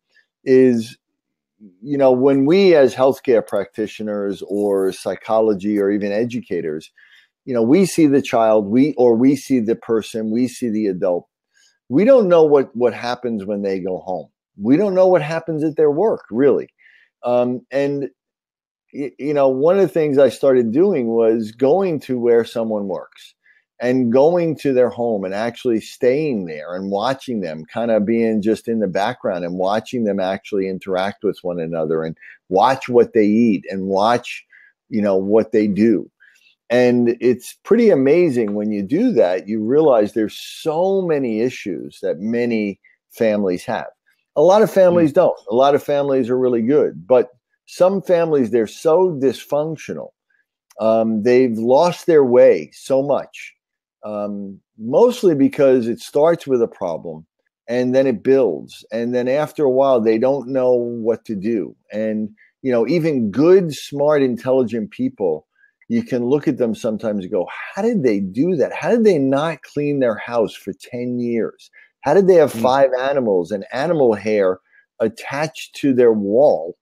[0.45, 0.97] is
[1.83, 6.91] you know, when we as healthcare practitioners or psychology or even educators,
[7.45, 10.87] you know, we see the child, we or we see the person, we see the
[10.87, 11.27] adult.
[11.89, 14.29] We don't know what what happens when they go home.
[14.61, 16.69] We don't know what happens at their work, really.
[17.25, 18.09] Um, and
[18.93, 23.35] you know, one of the things I started doing was going to where someone works
[23.81, 28.43] and going to their home and actually staying there and watching them kind of being
[28.43, 32.17] just in the background and watching them actually interact with one another and
[32.51, 34.45] watch what they eat and watch
[34.91, 36.11] you know what they do.
[36.69, 42.19] And it's pretty amazing when you do that you realize there's so many issues that
[42.19, 42.79] many
[43.11, 43.89] families have.
[44.37, 45.37] A lot of families don't.
[45.51, 47.31] A lot of families are really good but
[47.67, 50.11] some families they're so dysfunctional
[50.81, 53.55] um, they've lost their way so much
[54.05, 57.27] um, mostly because it starts with a problem
[57.69, 61.77] and then it builds and then after a while they don't know what to do.
[61.93, 62.31] And
[62.63, 65.47] you know even good smart intelligent people
[65.89, 68.73] you can look at them sometimes and go how did they do that?
[68.73, 71.71] How did they not clean their house for 10 years?
[72.03, 72.63] How did they have mm.
[72.63, 74.59] five animals and animal hair
[75.01, 76.77] attached to their wall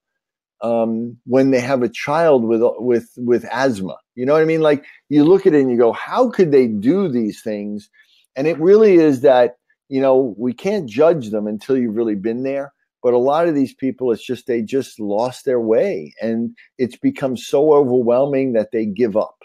[0.60, 3.96] um, when they have a child with with with asthma.
[4.14, 4.60] You know what I mean?
[4.60, 7.88] Like you look at it and you go, how could they do these things?
[8.36, 9.56] And it really is that
[9.88, 12.72] you know we can't judge them until you've really been there.
[13.02, 16.96] But a lot of these people, it's just they just lost their way, and it's
[16.96, 19.36] become so overwhelming that they give up.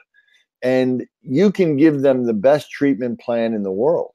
[0.63, 4.13] And you can give them the best treatment plan in the world.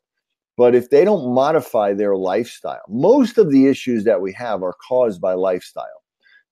[0.56, 4.74] But if they don't modify their lifestyle, most of the issues that we have are
[4.88, 6.02] caused by lifestyle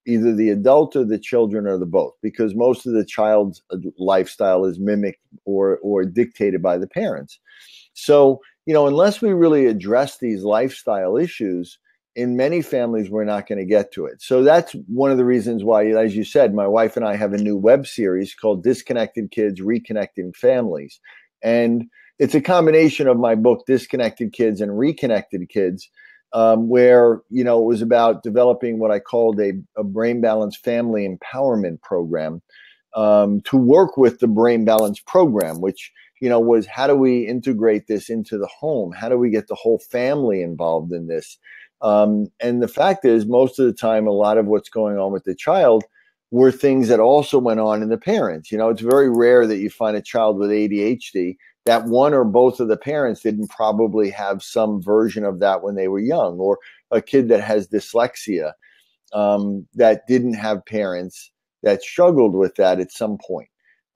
[0.07, 3.76] either the adult or the children or the both because most of the child's uh,
[3.98, 7.38] lifestyle is mimicked or or dictated by the parents.
[7.92, 11.78] So you know unless we really address these lifestyle issues
[12.14, 14.22] in many families we're not going to get to it.
[14.22, 17.32] So that's one of the reasons why as you said my wife and i have
[17.34, 21.00] a new web series called disconnected kids reconnecting families.
[21.42, 21.86] And
[22.18, 25.90] it's a combination of my book disconnected kids and reconnected kids
[26.37, 30.55] um, where you know it was about developing what I called a, a brain balance
[30.55, 32.43] family empowerment program
[32.95, 37.26] um, to work with the brain balance program, which you know was how do we
[37.26, 38.93] integrate this into the home?
[38.93, 41.39] How do we get the whole family involved in this?
[41.80, 45.12] Um, and the fact is, most of the time, a lot of what's going on
[45.12, 45.84] with the child
[46.30, 48.53] were things that also went on in the parents.
[48.53, 51.37] You know, it's very rare that you find a child with ADHD
[51.67, 55.75] that one or both of the parents didn't probably have some version of that when
[55.75, 56.59] they were young, or
[56.91, 58.53] a kid that has dyslexia
[59.12, 61.31] um, that didn't have parents
[61.62, 63.49] that struggled with that at some point.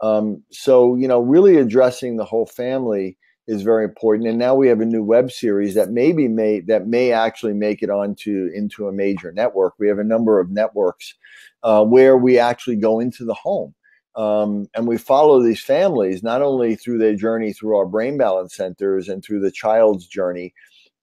[0.02, 3.16] Um, so, you know, really addressing the whole family
[3.46, 4.28] is very important.
[4.28, 7.82] And now we have a new web series that maybe may that may actually make
[7.82, 9.74] it onto into a major network.
[9.78, 11.14] We have a number of networks
[11.62, 13.74] uh, where we actually go into the home
[14.16, 18.56] um, and we follow these families not only through their journey through our brain balance
[18.56, 20.52] centers and through the child's journey,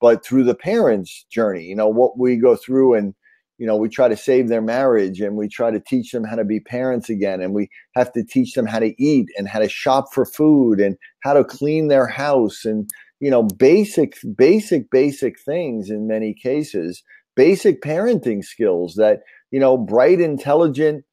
[0.01, 1.63] but through the parents' journey.
[1.63, 3.13] You know, what we go through and
[3.57, 6.35] you know, we try to save their marriage and we try to teach them how
[6.35, 7.41] to be parents again.
[7.41, 10.79] And we have to teach them how to eat and how to shop for food
[10.79, 12.89] and how to clean their house and,
[13.19, 17.01] you know, basic, basic, basic things in many cases,
[17.35, 21.03] basic parenting skills that, you know, bright, intelligent,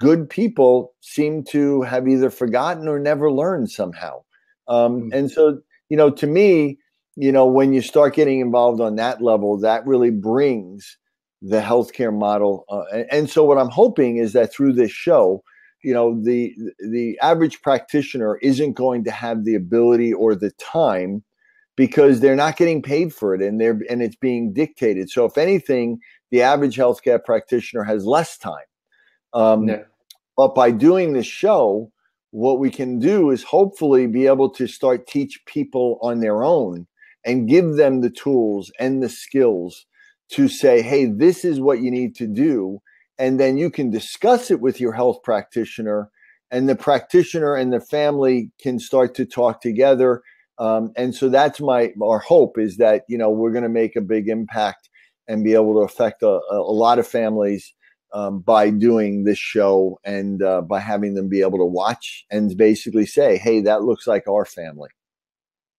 [0.00, 4.22] good people seem to have either forgotten or never learned somehow.
[4.66, 5.12] Um, mm-hmm.
[5.12, 6.78] And so, you know, to me,
[7.16, 10.96] you know, when you start getting involved on that level, that really brings
[11.42, 12.64] the healthcare model.
[12.68, 15.42] Uh, and, and so, what I'm hoping is that through this show,
[15.82, 16.54] you know, the
[16.90, 21.22] the average practitioner isn't going to have the ability or the time
[21.76, 25.10] because they're not getting paid for it, and they're and it's being dictated.
[25.10, 25.98] So, if anything,
[26.30, 28.64] the average healthcare practitioner has less time.
[29.32, 29.66] Um.
[30.36, 31.92] But by doing this show,
[32.30, 36.86] what we can do is hopefully be able to start teach people on their own
[37.26, 39.84] and give them the tools and the skills
[40.30, 42.80] to say, hey, this is what you need to do.
[43.18, 46.08] And then you can discuss it with your health practitioner,
[46.50, 50.22] and the practitioner and the family can start to talk together.
[50.58, 53.94] Um, and so that's my our hope is that you know we're going to make
[53.94, 54.88] a big impact
[55.28, 57.74] and be able to affect a, a lot of families
[58.12, 62.56] um, by doing this show and uh, by having them be able to watch and
[62.56, 64.90] basically say, "Hey, that looks like our family."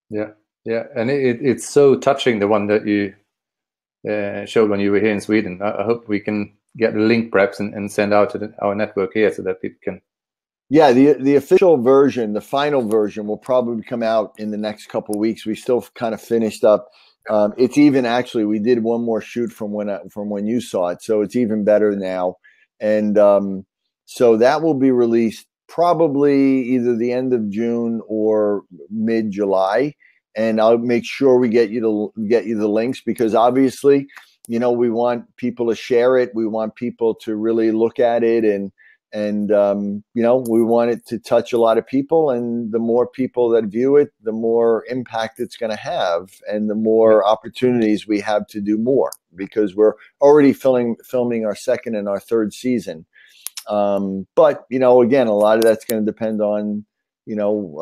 [0.10, 0.32] Yeah,
[0.66, 3.14] yeah, and it, it's so touching the one that you
[4.10, 5.62] uh, showed when you were here in Sweden.
[5.62, 8.54] I, I hope we can get the link perhaps and, and send out to the,
[8.62, 10.02] our network here so that people can.
[10.70, 14.88] Yeah, the the official version, the final version, will probably come out in the next
[14.88, 15.46] couple weeks.
[15.46, 16.90] We still kind of finished up
[17.30, 20.62] um, it's even actually we did one more shoot from when I, from when you
[20.62, 22.36] saw it, so it's even better now.
[22.80, 23.66] And um,
[24.06, 29.94] so that will be released probably either the end of June or mid July.
[30.36, 31.82] And I'll make sure we get you
[32.16, 34.08] to get you the links because obviously,
[34.48, 36.32] you know, we want people to share it.
[36.34, 38.72] We want people to really look at it and
[39.14, 42.80] and um, you know we want it to touch a lot of people and the
[42.80, 47.26] more people that view it the more impact it's going to have and the more
[47.26, 52.20] opportunities we have to do more because we're already filming filming our second and our
[52.20, 53.06] third season.
[53.68, 56.86] Um, but you know again a lot of that's going to depend on
[57.26, 57.78] you know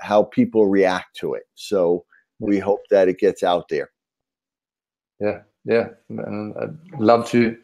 [0.00, 1.44] uh, how people react to it.
[1.54, 2.04] So
[2.38, 3.90] we hope that it gets out there.
[5.20, 5.88] Yeah yeah.
[6.08, 7.56] And i'd love to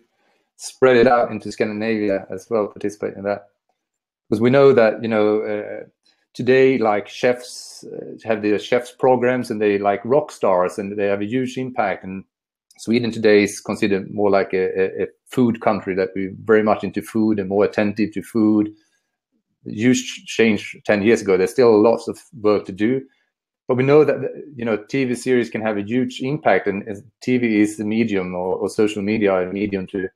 [0.59, 3.47] spread it out into Scandinavia as well, participate in that.
[4.29, 5.87] Because we know that, you know, uh,
[6.35, 11.07] today, like chefs uh, have their chefs programs and they like rock stars and they
[11.07, 12.05] have a huge impact.
[12.05, 12.25] And
[12.79, 17.03] Sweden today is considered more like a, a, food country that we're very much into
[17.03, 18.71] food and more attentive to food.
[19.65, 21.37] Huge change 10 years ago.
[21.37, 23.03] There's still lots of work to do
[23.69, 24.17] but we know that
[24.57, 26.83] you know TV series can have a huge impact, and
[27.25, 30.09] TV is the medium or, or social media a medium to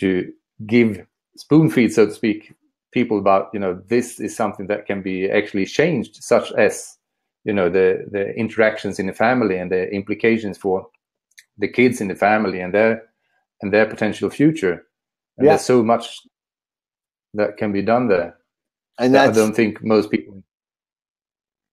[0.00, 0.32] to
[0.66, 2.54] give spoon feed, so to speak,
[2.92, 6.96] people about you know this is something that can be actually changed, such as
[7.44, 10.86] you know the the interactions in the family and the implications for
[11.58, 13.02] the kids in the family and their
[13.62, 14.86] and their potential future.
[15.38, 15.52] And yeah.
[15.52, 16.20] there's so much
[17.34, 18.36] that can be done there.
[18.98, 20.42] And that I don't think most people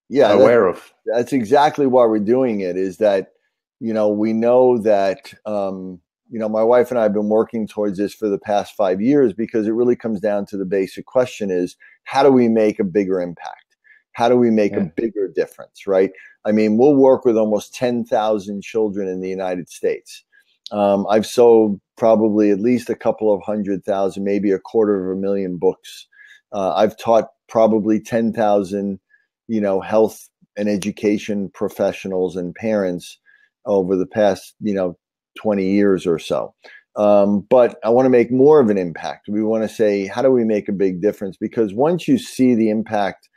[0.09, 0.93] yeah, are aware of.
[1.05, 2.78] That's exactly why we're doing it.
[2.78, 3.34] Is that
[3.80, 5.99] you know we know that um,
[6.34, 8.99] you know, my wife and I have been working towards this for the past five
[8.99, 12.79] years because it really comes down to the basic question is how do we make
[12.79, 13.75] a bigger impact?
[14.13, 14.79] How do we make yeah.
[14.79, 16.09] a bigger difference, right?
[16.43, 20.23] I mean, we'll work with almost 10,000 children in the United States.
[20.71, 25.15] Um, I've sold probably at least a couple of hundred thousand, maybe a quarter of
[25.15, 26.07] a million books.
[26.51, 28.99] Uh, I've taught probably 10,000,
[29.47, 30.27] you know, health
[30.57, 33.19] and education professionals and parents
[33.67, 34.97] over the past, you know,
[35.36, 36.53] 20 years or so.
[36.95, 39.27] Um, but I want to make more of an impact.
[39.27, 41.38] We want to say, how do we make a big difference?
[41.38, 43.29] Because once you see the impact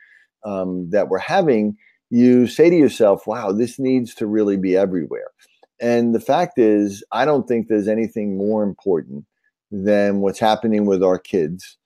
[0.45, 1.75] um, that we're having,
[2.09, 5.31] you say to yourself, wow, this needs to really be everywhere.
[5.79, 9.25] And the fact is, I don't think there's anything more important
[9.71, 11.77] than what's happening with our kids.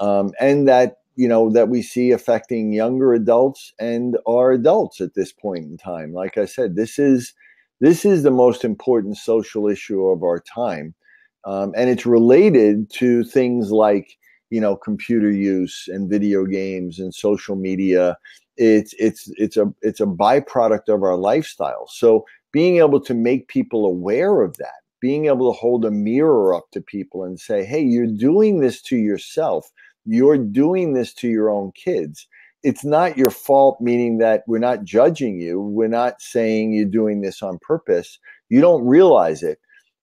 [0.00, 5.14] Um, and that, you know, that we see affecting younger adults and our adults at
[5.14, 6.12] this point in time.
[6.12, 7.34] Like I said, this is
[7.80, 10.94] this is the most important social issue of our time.
[11.44, 14.16] Um, and it's related to things like,
[14.50, 18.16] you know, computer use and video games and social media.
[18.56, 21.86] It's, it's, it's a, it's a byproduct of our lifestyle.
[21.88, 26.54] So being able to make people aware of that, being able to hold a mirror
[26.54, 29.70] up to people and say, Hey, you're doing this to yourself.
[30.04, 32.26] You're doing this to your own kids
[32.62, 35.60] it's not your fault, meaning that we're not judging you.
[35.60, 38.18] We're not saying you're doing this on purpose.
[38.48, 39.58] You don't realize it,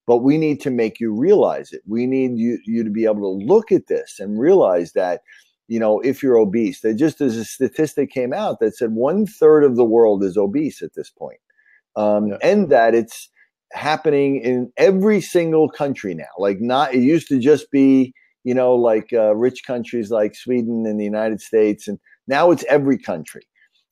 [0.07, 1.81] but we need to make you realize it.
[1.87, 5.21] We need you, you to be able to look at this and realize that,
[5.67, 9.25] you know, if you're obese, that just as a statistic came out that said one
[9.25, 11.39] third of the world is obese at this point.
[11.97, 12.37] Um, yeah.
[12.41, 13.29] and that it's
[13.71, 16.25] happening in every single country now.
[16.37, 20.85] Like not, it used to just be, you know, like uh, rich countries like Sweden
[20.85, 21.97] and the United States and
[22.27, 23.47] now it's every country.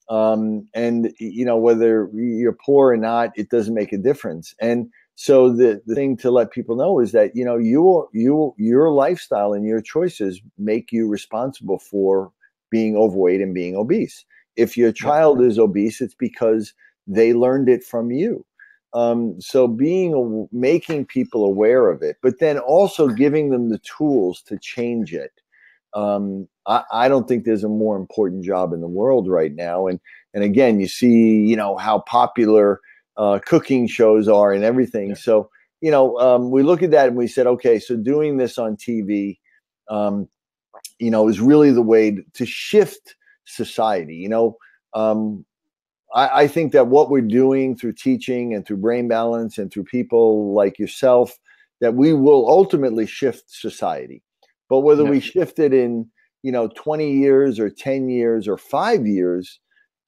[0.10, 4.54] Um, and you know whether you're poor or not, it doesn't make a difference.
[4.60, 8.54] And so the, the thing to let people know is that you know you you
[8.58, 12.32] your lifestyle and your choices make you responsible for
[12.70, 14.26] being overweight and being obese.
[14.56, 16.74] If your child is obese, it's because
[17.08, 18.46] they learned it from you.
[18.94, 24.42] Um, so being making people aware of it, but then also giving them the tools
[24.44, 25.32] to change it
[25.94, 29.88] Um, I, I, don't think there's a more important job in the world right now.
[29.88, 30.00] And
[30.34, 32.80] and again, you see, you know, how popular
[33.18, 35.10] uh, cooking shows are and everything.
[35.10, 35.16] Yeah.
[35.16, 35.50] So
[35.84, 38.78] you know, um, we look at that and we said, okay, so doing this on
[38.78, 39.38] TV,
[39.90, 40.30] um,
[40.98, 44.16] you know, is really the way to shift society.
[44.16, 44.58] You know,
[44.94, 45.46] um,
[46.16, 49.84] I, I, think that what we're doing through teaching and through brain balance and through
[49.84, 51.38] people like yourself,
[51.82, 54.24] that we will ultimately shift society.
[54.74, 56.10] But whether we shift it in,
[56.42, 59.60] you know, 20 years or 10 years or five years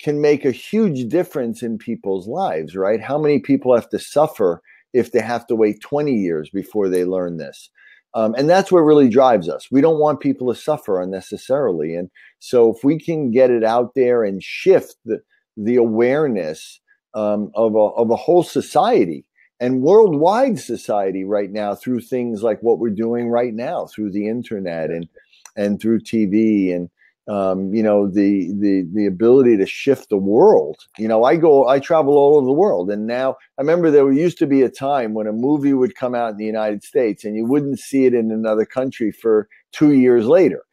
[0.02, 3.00] can make a huge difference in people's lives, right?
[3.00, 7.06] How many people have to suffer if they have to wait 20 years before they
[7.06, 7.70] learn this?
[8.16, 9.68] Um, and that's what really drives us.
[9.70, 11.94] We don't want people to suffer unnecessarily.
[11.94, 12.10] And
[12.40, 15.20] so if we can get it out there and shift the,
[15.58, 16.80] the awareness
[17.14, 19.26] um, of, a, of a whole society
[19.60, 24.28] and worldwide society right now through things like what we're doing right now through the
[24.28, 25.08] internet and
[25.56, 26.90] and through TV and
[27.28, 30.78] um, you know the the the ability to shift the world.
[30.98, 34.12] You know, I go, I travel all over the world, and now I remember there
[34.12, 37.24] used to be a time when a movie would come out in the United States
[37.24, 40.64] and you wouldn't see it in another country for two years later.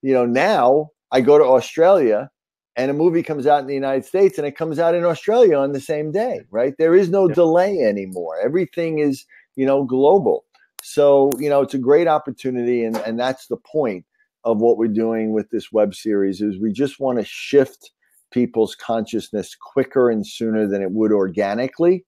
[0.00, 2.30] You know, now I go to Australia
[2.78, 5.56] and a movie comes out in the United States and it comes out in Australia
[5.58, 6.74] on the same day, right?
[6.78, 7.34] There is no yeah.
[7.34, 8.38] delay anymore.
[8.40, 9.26] Everything is,
[9.56, 10.44] you know, global.
[10.80, 14.06] So, you know, it's a great opportunity and and that's the point
[14.44, 17.90] of what we're doing with this web series is we just want to shift
[18.30, 22.04] people's consciousness quicker and sooner than it would organically.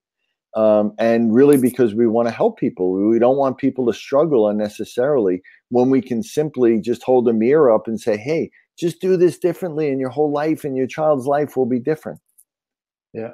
[0.57, 2.93] Um, and really because we want to help people.
[2.93, 7.73] We don't want people to struggle unnecessarily when we can simply just hold a mirror
[7.73, 8.51] up and say, hey,
[8.81, 12.19] just do this differently and your whole life and your child's life will be different.
[13.13, 13.33] Yeah.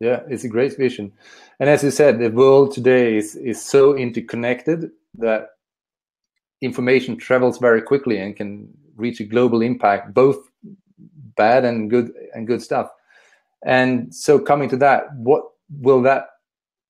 [0.00, 1.12] Yeah it's a great vision.
[1.58, 5.48] And as you said the world today is is so interconnected that
[6.60, 10.38] information travels very quickly and can reach a global impact both
[11.36, 12.88] bad and good and good stuff.
[13.66, 15.42] And so coming to that what
[15.80, 16.28] will that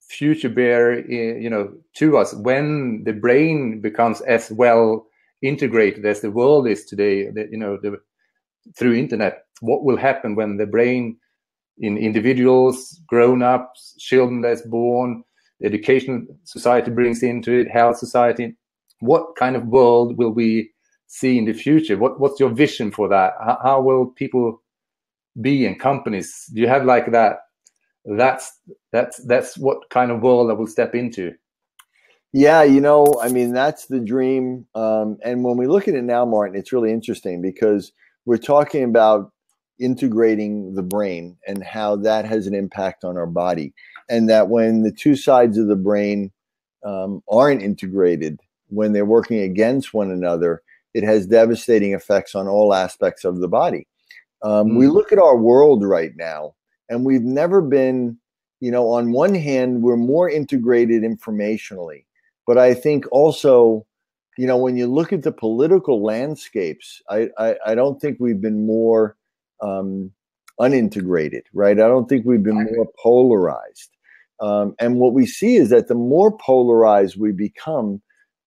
[0.06, 5.06] future bear eh, you know to us when the brain becomes as well
[5.46, 7.98] integrated as the world is today, that you know, the,
[8.76, 11.16] through internet, what will happen when the brain
[11.78, 15.24] in individuals, grown-ups, children that's born,
[15.60, 18.56] the education society brings into it, health society,
[19.00, 20.70] what kind of world will we
[21.06, 21.96] see in the future?
[21.96, 23.34] What what's your vision for that?
[23.44, 24.62] How, how will people
[25.40, 26.46] be in companies?
[26.52, 27.38] Do you have like that?
[28.04, 28.52] That's
[28.92, 31.34] that's that's what kind of world I will step into.
[32.36, 34.66] Yeah, you know, I mean, that's the dream.
[34.74, 37.92] Um, and when we look at it now, Martin, it's really interesting because
[38.24, 39.30] we're talking about
[39.78, 43.72] integrating the brain and how that has an impact on our body.
[44.10, 46.32] And that when the two sides of the brain
[46.84, 50.60] um, aren't integrated, when they're working against one another,
[50.92, 53.86] it has devastating effects on all aspects of the body.
[54.42, 54.78] Um, mm.
[54.78, 56.56] We look at our world right now,
[56.88, 58.18] and we've never been,
[58.58, 62.06] you know, on one hand, we're more integrated informationally
[62.46, 63.86] but I think also,
[64.36, 68.40] you know, when you look at the political landscapes, I, I, I don't think we've
[68.40, 69.16] been more
[69.62, 70.12] um,
[70.60, 71.78] unintegrated, right?
[71.78, 73.90] I don't think we've been more polarized.
[74.40, 78.02] Um, and what we see is that the more polarized we become,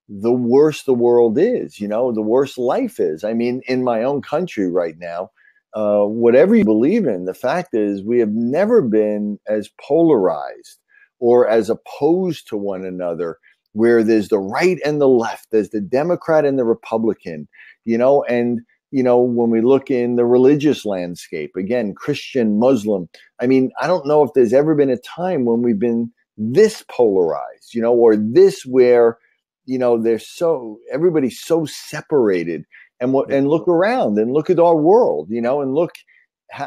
[0.10, 3.24] the worse the world is, you know, the worse life is.
[3.24, 5.32] I mean, in my own country right now,
[5.74, 10.80] uh, whatever you believe in, the fact is we have never been as polarized
[11.20, 13.38] or as opposed to one another
[13.78, 17.48] where there's the right and the left, there's the Democrat and the Republican,
[17.86, 23.10] you know, and you know, when we look in the religious landscape, again, Christian, Muslim,
[23.40, 26.84] I mean, I don't know if there's ever been a time when we've been this
[26.90, 29.18] polarized, you know, or this where,
[29.66, 32.64] you know, they're so everybody's so separated.
[33.00, 35.92] And what and look around and look at our world, you know, and look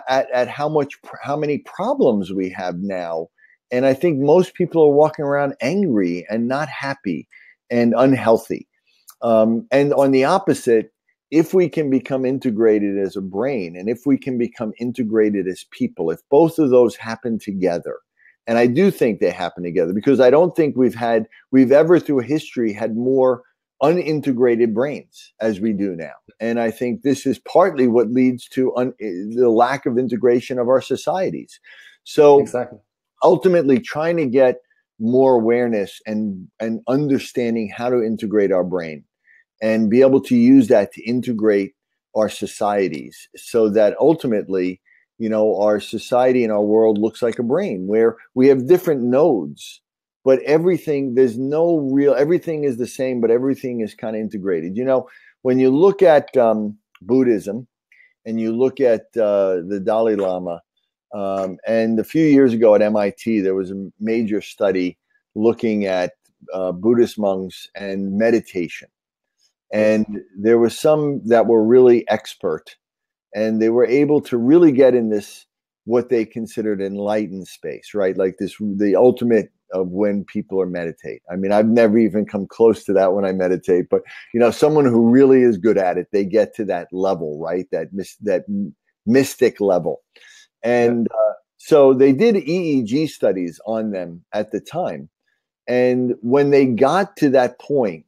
[0.09, 3.29] at, at how much how many problems we have now
[3.71, 7.29] and I think most people are walking around angry and not happy
[7.71, 8.67] and unhealthy.
[9.23, 10.93] Um, and on the opposite,
[11.31, 15.65] if we can become integrated as a brain and if we can become integrated as
[15.71, 17.99] people, if both of those happen together,
[18.47, 22.01] and I do think they happen together because I don't think we've had, we've ever
[22.01, 23.43] through history had more
[23.83, 26.13] unintegrated brains as we do now.
[26.41, 30.69] And I think this is partly what leads to un, the lack of integration of
[30.69, 31.61] our societies.
[32.03, 32.81] So, exactly
[33.23, 34.57] ultimately trying to get
[34.99, 39.05] more awareness and and understanding how to integrate our brain
[39.63, 41.75] and be able to use that to integrate
[42.17, 44.81] our societies so that ultimately
[45.19, 49.03] you know our society and our world looks like a brain where we have different
[49.03, 49.81] nodes
[50.25, 54.77] but everything there's no real everything is the same but everything is kind of integrated.
[54.77, 55.09] You know
[55.43, 57.67] when you look at um, Buddhism
[58.27, 60.61] and you look at uh, the Dalai Lama,
[61.13, 64.99] um, and a few years ago at MIT, there was a major study
[65.35, 66.13] looking at
[66.53, 68.89] uh, Buddhist monks and meditation.
[69.73, 72.77] And there were some that were really expert,
[73.35, 75.47] and they were able to really get in this
[75.85, 78.17] what they considered enlightened space, right?
[78.17, 81.23] Like this, the ultimate of when people are meditate.
[81.31, 84.03] I mean, I've never even come close to that when I meditate, but
[84.35, 87.67] you know, someone who really is good at it, they get to that level, right?
[87.71, 87.89] That
[88.23, 88.45] that
[89.07, 90.03] mystic level,
[90.63, 95.09] and uh, so they did EEG studies on them at the time,
[95.67, 98.05] and when they got to that point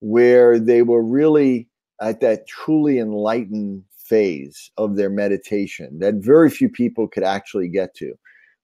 [0.00, 1.68] where they were really
[2.00, 7.94] at that truly enlightened phase of their meditation that very few people could actually get
[7.94, 8.14] to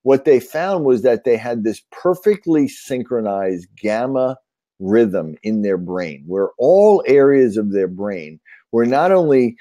[0.03, 4.37] what they found was that they had this perfectly synchronized gamma
[4.79, 8.39] rhythm in their brain where all areas of their brain
[8.73, 9.57] were not only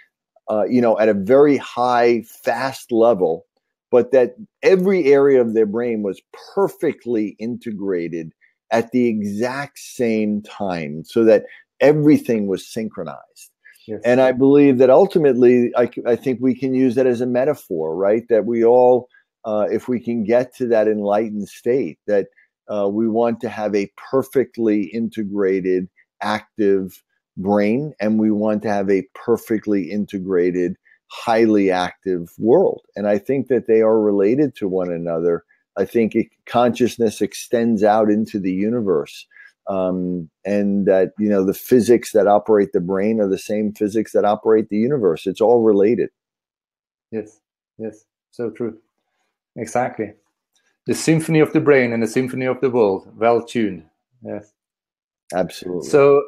[0.49, 3.45] uh, you know at a very high fast level
[3.91, 6.21] but that every area of their brain was
[6.55, 8.31] perfectly integrated
[8.71, 11.45] at the exact same time so that
[11.81, 13.51] everything was synchronized
[13.87, 14.01] yes.
[14.05, 17.95] and i believe that ultimately I, I think we can use that as a metaphor
[17.95, 19.07] right that we all
[19.45, 22.27] uh, if we can get to that enlightened state, that
[22.71, 25.89] uh, we want to have a perfectly integrated,
[26.21, 27.01] active
[27.37, 30.75] brain, and we want to have a perfectly integrated,
[31.11, 32.81] highly active world.
[32.95, 35.43] And I think that they are related to one another.
[35.77, 39.27] I think it, consciousness extends out into the universe.
[39.67, 44.11] Um, and that you know the physics that operate the brain are the same physics
[44.13, 45.27] that operate the universe.
[45.27, 46.09] It's all related.
[47.11, 47.39] Yes,
[47.77, 48.79] yes, so true.
[49.55, 50.13] Exactly.
[50.87, 53.85] The symphony of the brain and the symphony of the world, well tuned.
[54.23, 54.51] Yes.
[55.33, 55.87] Absolutely.
[55.89, 56.23] So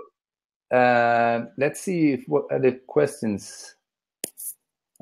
[0.72, 3.76] uh, let's see if, what other questions.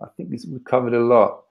[0.02, 1.44] I think we covered a lot.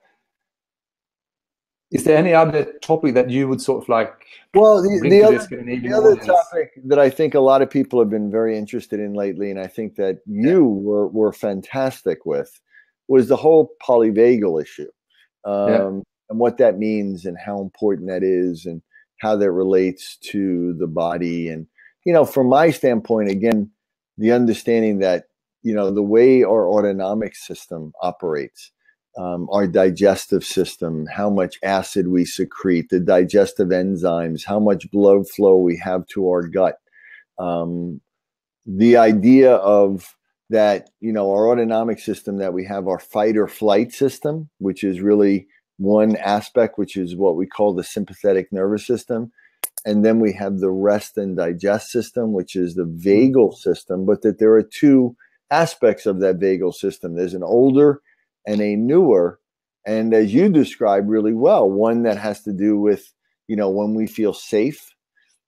[1.91, 4.25] Is there any other topic that you would sort of like?
[4.53, 8.09] Well, the, the other, the other topic that I think a lot of people have
[8.09, 10.87] been very interested in lately, and I think that you yeah.
[10.87, 12.61] were, were fantastic with,
[13.09, 14.89] was the whole polyvagal issue.
[15.43, 18.81] Um, yeah and what that means and how important that is and
[19.19, 21.67] how that relates to the body and
[22.05, 23.69] you know from my standpoint again
[24.17, 25.25] the understanding that
[25.63, 28.71] you know the way our autonomic system operates
[29.17, 35.27] um, our digestive system how much acid we secrete the digestive enzymes how much blood
[35.27, 36.77] flow we have to our gut
[37.39, 37.99] um,
[38.65, 40.15] the idea of
[40.49, 44.83] that you know our autonomic system that we have our fight or flight system which
[44.83, 45.47] is really
[45.81, 49.31] one aspect, which is what we call the sympathetic nervous system.
[49.83, 54.21] And then we have the rest and digest system, which is the vagal system, but
[54.21, 55.15] that there are two
[55.51, 57.15] aspects of that vagal system.
[57.15, 58.01] There's an older
[58.47, 59.39] and a newer.
[59.85, 63.11] And as you describe really well, one that has to do with,
[63.47, 64.93] you know, when we feel safe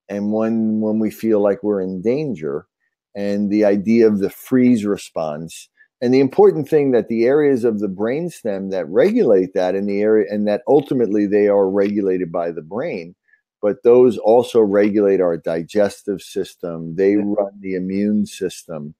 [0.10, 2.68] and one when we feel like we're in danger.
[3.16, 5.70] And the idea of the freeze response
[6.04, 10.01] and the important thing that the areas of the brainstem that regulate that in the
[10.01, 13.16] area and that ultimately they are regulated by the brain
[13.62, 18.93] but those also regulate our digestive system they run the immune system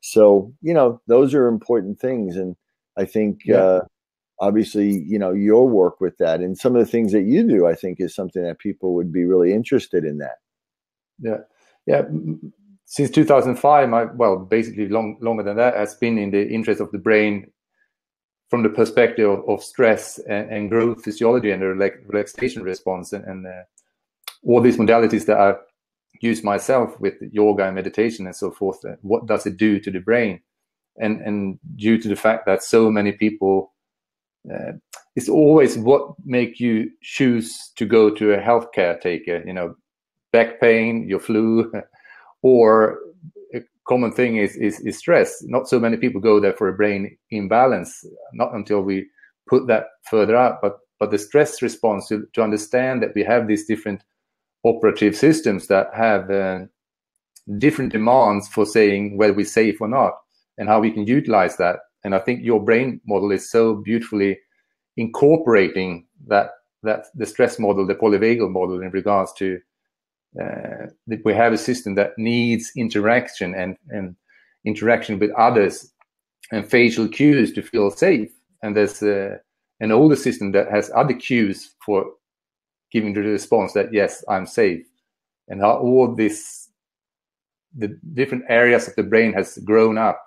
[0.00, 2.56] so you know those are important things and
[2.96, 3.56] i think yeah.
[3.56, 3.80] uh,
[4.40, 7.66] obviously you know your work with that and some of the things that you do
[7.66, 10.36] i think is something that people would be really interested in that
[11.20, 11.38] yeah
[11.86, 12.02] yeah
[12.90, 16.90] since 2005, my, well, basically long, longer than that, has been in the interest of
[16.90, 17.48] the brain
[18.48, 21.68] from the perspective of, of stress and, and, growth physiology and the
[22.08, 23.62] relaxation response and, and uh,
[24.44, 25.60] all these modalities that I've
[26.20, 28.78] used myself with yoga and meditation and so forth.
[29.02, 30.40] What does it do to the brain?
[30.98, 33.72] And, and due to the fact that so many people,
[34.52, 34.72] uh,
[35.16, 39.74] it's always what make you choose to go to a healthcare taker, you know,
[40.32, 41.72] back pain, your flu,
[42.42, 42.98] or
[43.54, 45.42] a common thing is, is, is stress.
[45.44, 48.04] Not so many people go there for a brain imbalance,
[48.34, 49.06] not until we
[49.48, 50.60] put that further out.
[50.60, 54.04] But but the stress response to, to understand that we have these different
[54.64, 56.60] operative systems that have uh,
[57.58, 60.12] different demands for saying whether we're safe or not
[60.58, 61.76] and how we can utilize that.
[62.04, 64.38] And I think your brain model is so beautifully
[64.96, 66.50] incorporating that
[66.82, 69.60] that the stress model, the polyvagal model in regards to
[70.40, 74.16] uh, that we have a system that needs interaction and, and
[74.64, 75.92] interaction with others
[76.52, 78.30] and facial cues to feel safe.
[78.62, 79.36] And there's uh,
[79.80, 82.06] an older system that has other cues for
[82.92, 84.86] giving the response that, yes, I'm safe.
[85.48, 86.68] And how all this,
[87.76, 90.20] the different areas of the brain has grown up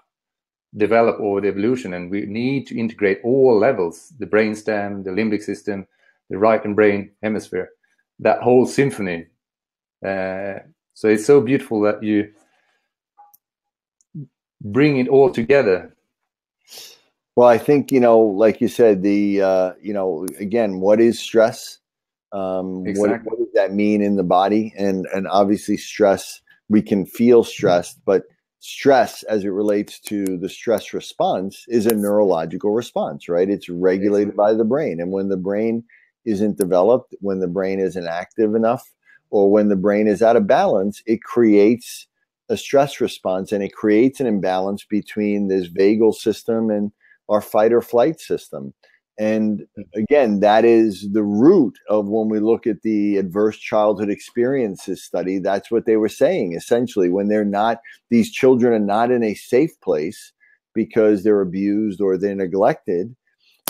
[0.76, 5.44] develop over the evolution, and we need to integrate all levels: the brainstem, the limbic
[5.44, 5.88] system,
[6.30, 7.70] the right and brain hemisphere,
[8.20, 9.28] that whole symphony.
[10.06, 10.60] Uh,
[10.94, 12.32] so it's so beautiful that you
[14.62, 15.96] bring it all together.
[17.36, 21.20] Well, I think you know, like you said, the uh, you know, again, what is
[21.20, 21.80] stress?
[22.34, 23.12] Um, exactly.
[23.12, 24.74] what, what, does that mean in the body?
[24.78, 28.24] And and obviously, stress we can feel stressed, but
[28.60, 33.50] stress, as it relates to the stress response, is a neurological response, right?
[33.50, 34.54] It's regulated exactly.
[34.54, 35.84] by the brain, and when the brain
[36.26, 38.90] isn't developed, when the brain isn't active enough,
[39.30, 42.08] or when the brain is out of balance, it creates
[42.50, 46.92] a stress response and it creates an imbalance between this vagal system and
[47.30, 48.74] our fight or flight system.
[49.20, 55.04] And again, that is the root of when we look at the adverse childhood experiences
[55.04, 55.38] study.
[55.38, 57.10] That's what they were saying essentially.
[57.10, 57.78] When they're not,
[58.10, 60.34] these children are not in a safe place
[60.74, 63.16] because they're abused or they're neglected,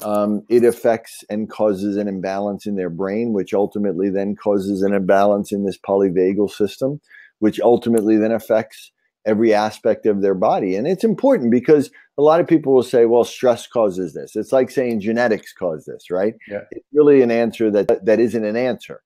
[0.03, 4.93] um, it affects and causes an imbalance in their brain, which ultimately then causes an
[4.93, 7.01] imbalance in this polyvagal system,
[7.39, 8.91] which ultimately then affects
[9.25, 10.75] every aspect of their body.
[10.75, 14.35] And it's important because a lot of people will say, well, stress causes this.
[14.35, 16.35] It's like saying genetics cause this, right?
[16.47, 16.61] Yeah.
[16.71, 19.01] It's really an answer that that isn't an answer.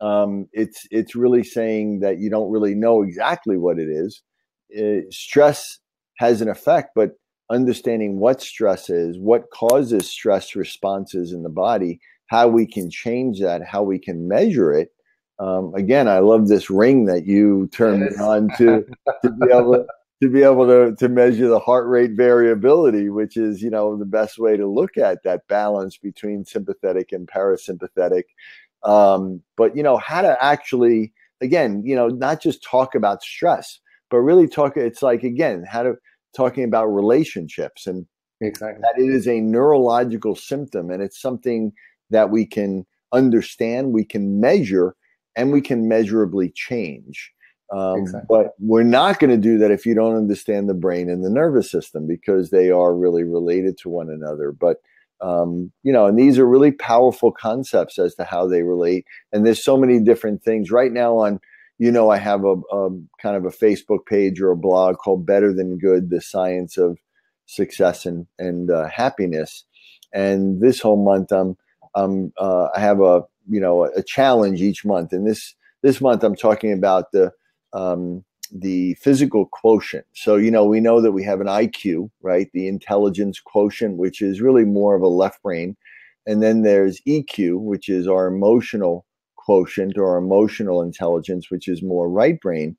[0.00, 4.22] Um, it's it's really saying that you don't really know exactly what it is.
[4.76, 5.78] Uh, stress
[6.18, 7.12] has an effect, but
[7.50, 13.40] understanding what stress is, what causes stress responses in the body, how we can change
[13.40, 14.90] that, how we can measure it.
[15.38, 18.20] Um, again, I love this ring that you turned yes.
[18.20, 18.84] on to
[19.22, 19.86] to be able to
[20.28, 24.38] be able to to measure the heart rate variability, which is you know the best
[24.38, 28.24] way to look at that balance between sympathetic and parasympathetic.
[28.84, 31.12] Um, but you know how to actually
[31.42, 34.76] again, you know, not just talk about stress, but really talk.
[34.76, 35.94] It's like again, how to
[36.34, 38.06] talking about relationships and
[38.40, 41.72] exactly that it is a neurological symptom and it's something
[42.10, 44.94] that we can understand, we can measure,
[45.36, 47.32] and we can measurably change.
[47.72, 48.26] Um, exactly.
[48.28, 51.30] But we're not going to do that if you don't understand the brain and the
[51.30, 54.52] nervous system because they are really related to one another.
[54.52, 54.76] But
[55.20, 59.06] um, you know, and these are really powerful concepts as to how they relate.
[59.32, 61.40] And there's so many different things right now on
[61.82, 65.26] you know, I have a, a, kind of a Facebook page or a blog called
[65.26, 66.96] Better Than Good: The Science of
[67.46, 69.64] Success and and uh, Happiness.
[70.12, 71.56] And this whole month, I'm,
[71.96, 76.22] I'm uh, I have a you know a challenge each month, and this this month
[76.22, 77.32] I'm talking about the
[77.72, 80.06] um, the physical quotient.
[80.14, 82.48] So you know we know that we have an IQ, right?
[82.52, 85.76] The intelligence quotient, which is really more of a left brain,
[86.26, 89.06] and then there's EQ, which is our emotional
[89.36, 92.76] quotient or emotional intelligence, which is more right brain.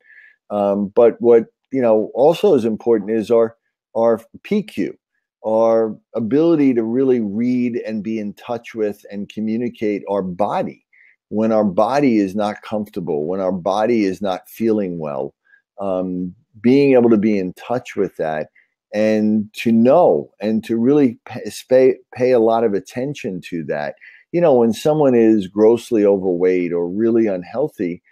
[0.50, 3.56] Um, but what you know also is important is our
[3.96, 4.92] our PQ,
[5.46, 10.83] our ability to really read and be in touch with and communicate our body
[11.34, 15.34] when our body is not comfortable, when our body is not feeling well.
[15.80, 18.48] Um, being able to be in touch with that
[18.94, 23.96] and to know and to really pay, pay a lot of attention to that
[24.34, 28.02] you know, when someone is grossly overweight or really unhealthy,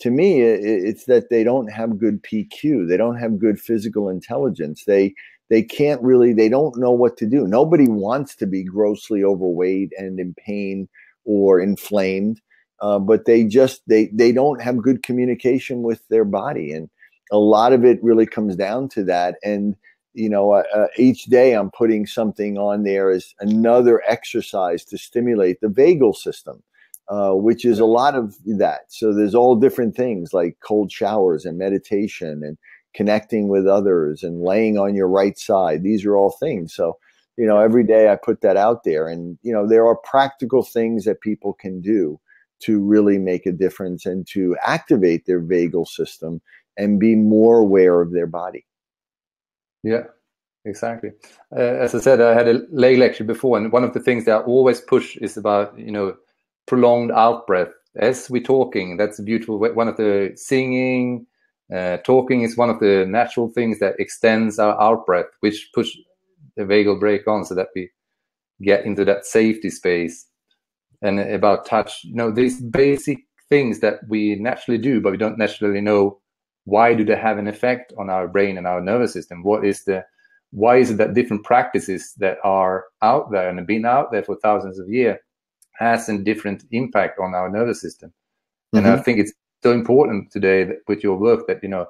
[0.00, 2.88] to me, it's that they don't have good PQ.
[2.88, 4.82] They don't have good physical intelligence.
[4.86, 5.14] They
[5.50, 6.32] they can't really.
[6.32, 7.46] They don't know what to do.
[7.46, 10.88] Nobody wants to be grossly overweight and in pain
[11.24, 12.40] or inflamed,
[12.80, 16.88] uh, but they just they they don't have good communication with their body, and
[17.30, 19.36] a lot of it really comes down to that.
[19.42, 19.76] And
[20.14, 24.98] you know, uh, uh, each day I'm putting something on there as another exercise to
[24.98, 26.62] stimulate the vagal system,
[27.08, 28.80] uh, which is a lot of that.
[28.88, 32.58] So there's all different things like cold showers and meditation and
[32.94, 35.82] connecting with others and laying on your right side.
[35.82, 36.74] These are all things.
[36.74, 36.98] So,
[37.36, 39.06] you know, every day I put that out there.
[39.06, 42.18] And, you know, there are practical things that people can do
[42.60, 46.40] to really make a difference and to activate their vagal system
[46.76, 48.64] and be more aware of their body.
[49.82, 50.04] Yeah,
[50.64, 51.10] exactly.
[51.54, 54.24] Uh, as I said, I had a lay lecture before, and one of the things
[54.24, 56.16] that I always push is about you know
[56.66, 58.96] prolonged out breath as we're talking.
[58.96, 59.58] That's beautiful.
[59.58, 61.26] One of the singing,
[61.74, 65.96] uh, talking is one of the natural things that extends our out breath, which push
[66.56, 67.90] the vagal brake on, so that we
[68.62, 70.26] get into that safety space.
[71.00, 73.18] And about touch, you know, these basic
[73.48, 76.18] things that we naturally do, but we don't necessarily know
[76.68, 79.84] why do they have an effect on our brain and our nervous system what is
[79.84, 80.04] the
[80.50, 84.22] why is it that different practices that are out there and have been out there
[84.22, 85.16] for thousands of years
[85.78, 88.78] has a different impact on our nervous system mm-hmm.
[88.78, 89.02] and i mm-hmm.
[89.02, 91.86] think it's so important today that with your work that you know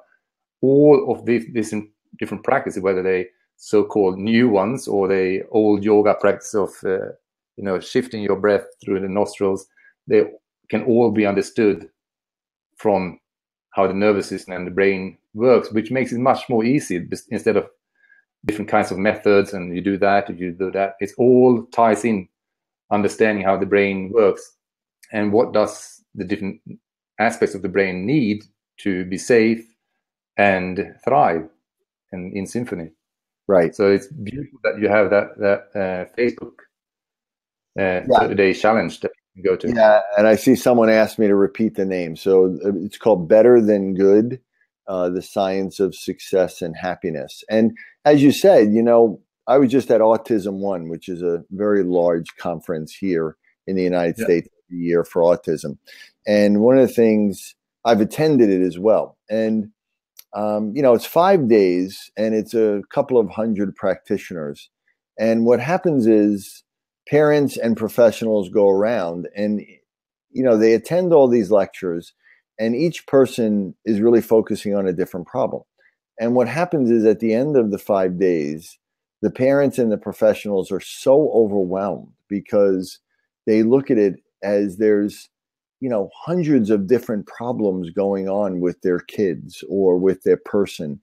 [0.61, 1.73] all of these, these
[2.17, 3.27] different practices whether they
[3.57, 7.11] so-called new ones or the old yoga practice of uh,
[7.59, 9.67] you know shifting your breath through the nostrils
[10.07, 10.23] they
[10.69, 11.89] can all be understood
[12.77, 13.19] from
[13.71, 17.57] how the nervous system and the brain works which makes it much more easy instead
[17.57, 17.67] of
[18.45, 22.27] different kinds of methods and you do that you do that it all ties in
[22.91, 24.55] understanding how the brain works
[25.11, 26.61] and what does the different
[27.19, 28.43] aspects of the brain need
[28.77, 29.65] to be safe
[30.37, 31.49] and thrive
[32.13, 32.91] in, in symphony.
[33.47, 33.75] Right.
[33.75, 36.53] So it's beautiful that you have that that uh, Facebook
[37.77, 38.19] uh, yeah.
[38.19, 39.73] 30 day challenge that you can go to.
[39.75, 42.15] Yeah, and I see someone asked me to repeat the name.
[42.15, 44.39] So uh, it's called Better Than Good:
[44.87, 47.43] uh, The Science of Success and Happiness.
[47.49, 51.43] And as you said, you know, I was just at Autism One, which is a
[51.51, 53.35] very large conference here
[53.67, 54.25] in the United yeah.
[54.25, 55.77] States every year for autism.
[56.27, 57.55] And one of the things
[57.85, 59.17] I've attended it as well.
[59.29, 59.71] And
[60.33, 64.69] um, you know, it's five days and it's a couple of hundred practitioners.
[65.17, 66.63] And what happens is
[67.09, 69.61] parents and professionals go around and,
[70.31, 72.13] you know, they attend all these lectures
[72.59, 75.63] and each person is really focusing on a different problem.
[76.19, 78.77] And what happens is at the end of the five days,
[79.21, 82.99] the parents and the professionals are so overwhelmed because
[83.47, 85.29] they look at it as there's
[85.79, 91.01] you know hundreds of different problems going on with their kids or with their person.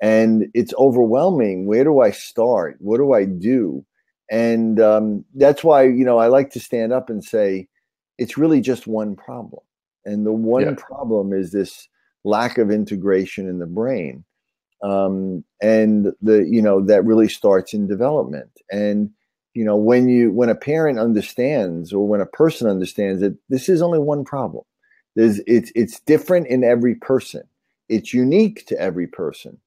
[0.00, 1.66] And it's overwhelming.
[1.66, 2.76] Where do i start?
[2.78, 3.84] What do i do
[4.34, 7.68] and um, that's why you know i like to stand up and say
[8.18, 9.62] it's really just one problem.
[10.04, 10.74] And the one yeah.
[10.76, 11.88] problem is this
[12.24, 14.24] lack of integration in the brain
[14.82, 18.50] um, and the you know that really starts in development.
[18.70, 19.10] And
[19.54, 23.68] you know when you when a parent understands or when a person understands that this
[23.68, 24.64] is only one problem
[25.16, 27.44] there's it's it's different in every person.
[27.88, 29.58] It's unique to every person.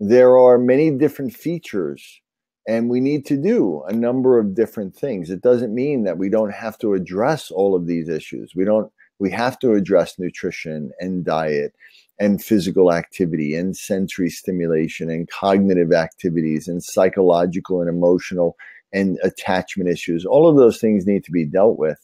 [0.00, 2.21] There are many different features
[2.66, 6.28] and we need to do a number of different things it doesn't mean that we
[6.28, 10.90] don't have to address all of these issues we don't we have to address nutrition
[10.98, 11.72] and diet
[12.18, 18.56] and physical activity and sensory stimulation and cognitive activities and psychological and emotional
[18.92, 20.24] and attachment issues.
[20.24, 21.98] All of those things need to be dealt with,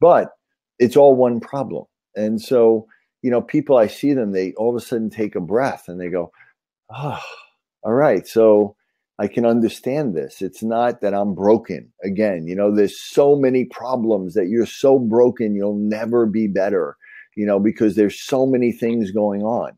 [0.00, 0.30] but
[0.78, 1.84] it's all one problem.
[2.14, 2.86] And so,
[3.22, 6.00] you know, people, I see them, they all of a sudden take a breath and
[6.00, 6.30] they go,
[6.94, 7.20] oh,
[7.82, 8.26] all right.
[8.26, 8.76] So
[9.20, 10.40] I can understand this.
[10.40, 11.92] It's not that I'm broken.
[12.02, 16.96] Again, you know, there's so many problems that you're so broken, you'll never be better,
[17.36, 19.72] you know, because there's so many things going on.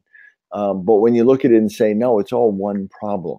[0.52, 3.39] Um, but when you look at it and say, no, it's all one problem.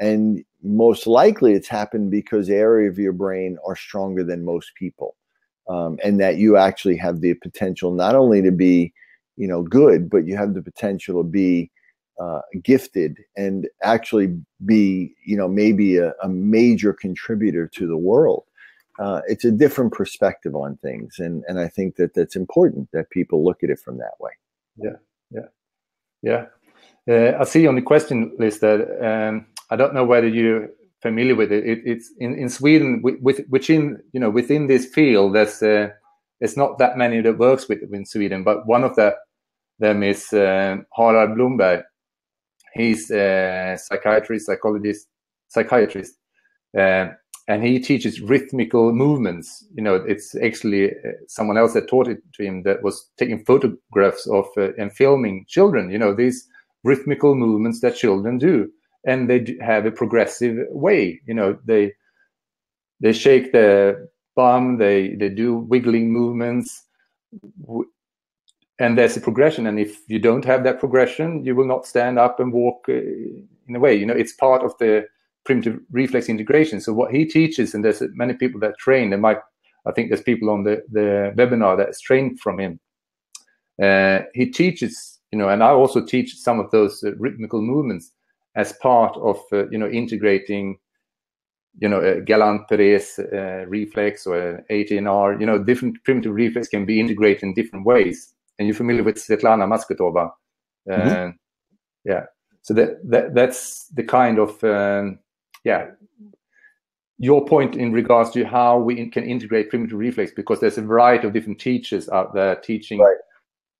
[0.00, 5.14] And most likely it's happened because area of your brain are stronger than most people
[5.68, 8.92] um, and that you actually have the potential not only to be
[9.36, 11.70] you know good but you have the potential to be
[12.20, 14.36] uh, gifted and actually
[14.66, 18.44] be you know maybe a, a major contributor to the world
[18.98, 23.10] uh, it's a different perspective on things and and i think that that's important that
[23.10, 24.32] people look at it from that way
[24.76, 24.96] yeah
[25.30, 25.48] yeah
[26.22, 26.44] yeah
[27.08, 30.70] uh, i see on the question list that um, I don't know whether you're
[31.02, 31.64] familiar with it.
[31.66, 35.90] it it's in, in Sweden, with, with within you know within this field, there's uh,
[36.40, 39.14] there's not that many that works with in Sweden, but one of the,
[39.78, 41.84] them is uh, Harald Blomberg.
[42.78, 45.08] He's a psychiatrist, psychologist,
[45.48, 46.14] psychiatrist,
[46.76, 47.08] uh,
[47.48, 49.64] and he teaches rhythmical movements.
[49.74, 53.44] You know, it's actually uh, someone else that taught it to him that was taking
[53.44, 55.90] photographs of uh, and filming children.
[55.90, 56.46] You know, these
[56.84, 58.70] rhythmical movements that children do
[59.04, 61.20] and they have a progressive way.
[61.26, 61.92] You know, they
[63.00, 66.84] they shake the bum, they they do wiggling movements,
[68.78, 69.66] and there's a progression.
[69.66, 72.92] And if you don't have that progression, you will not stand up and walk uh,
[72.92, 73.94] in a way.
[73.94, 75.06] You know, it's part of the
[75.44, 76.80] primitive reflex integration.
[76.80, 79.10] So what he teaches, and there's many people that train.
[79.10, 79.38] There might,
[79.86, 82.80] I think, there's people on the the webinar that's trained from him.
[83.82, 88.12] Uh, he teaches, you know, and I also teach some of those uh, rhythmical movements
[88.54, 90.78] as part of uh, you know integrating
[91.80, 95.40] you know a Galant-Perez uh, reflex or ATNR.
[95.40, 98.34] You know, different primitive reflex can be integrated in different ways.
[98.58, 100.32] And you're familiar with Svetlana Masgutova,
[100.86, 101.34] mm -hmm.
[102.04, 102.26] yeah.
[102.62, 105.18] So that, that that's the kind of um,
[105.64, 105.90] yeah
[107.18, 110.82] your point in regards to how we in, can integrate primitive reflex because there's a
[110.82, 113.16] variety of different teachers out there teaching right.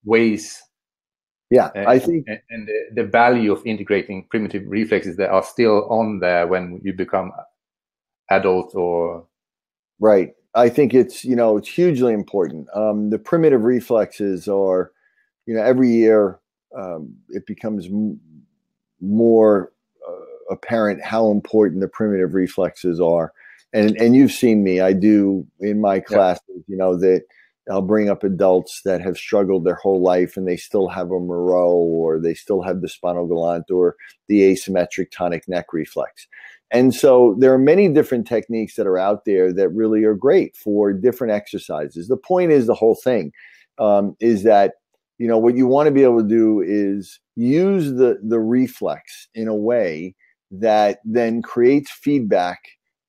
[0.05, 0.69] ways
[1.51, 5.43] yeah, and, I think, and, and the, the, value of integrating primitive reflexes that are
[5.43, 7.33] still on there when you become
[8.31, 9.27] adult or
[9.99, 10.33] right.
[10.59, 12.69] I think it's you know it's hugely important.
[12.75, 14.93] Um, the primitive reflexes are,
[15.47, 16.41] you know, every year
[16.77, 17.89] um, it becomes
[19.01, 19.73] more
[20.09, 23.33] uh, apparent how important the primitive reflexes are.
[23.73, 24.81] And and you've seen me.
[24.81, 26.43] I do in my classes.
[26.49, 26.63] Yeah.
[26.67, 27.23] You know that
[27.71, 31.21] I'll bring up adults that have struggled their whole life and they still have a
[31.21, 33.97] Moro or they still have the spinal galant or
[34.29, 36.27] the asymmetric tonic neck reflex.
[36.71, 40.57] And so there are many different techniques that are out there that really are great
[40.57, 42.09] for different exercises.
[42.09, 43.33] The point is the whole thing
[43.79, 44.75] um, is that
[45.19, 49.29] you know what you want to be able to do is use the the reflex
[49.35, 50.15] in a way
[50.51, 52.59] that then creates feedback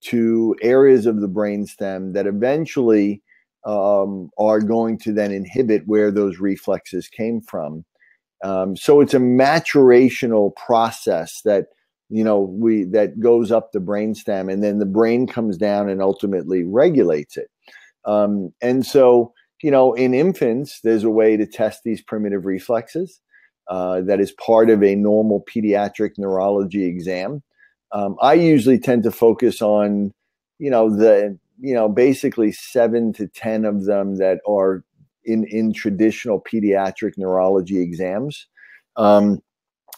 [0.01, 3.21] to areas of the brainstem that eventually
[3.65, 7.85] um, are going to then inhibit where those reflexes came from.
[8.43, 11.65] Um, so it's a maturational process that
[12.09, 16.01] you know we that goes up the brainstem, and then the brain comes down and
[16.01, 17.49] ultimately regulates it.
[18.05, 23.21] Um, and so you know, in infants, there's a way to test these primitive reflexes.
[23.67, 27.43] Uh, that is part of a normal pediatric neurology exam.
[27.91, 30.11] Um, I usually tend to focus on,
[30.57, 34.83] you know, the you know basically seven to ten of them that are
[35.23, 38.47] in in traditional pediatric neurology exams.
[38.95, 39.39] Um,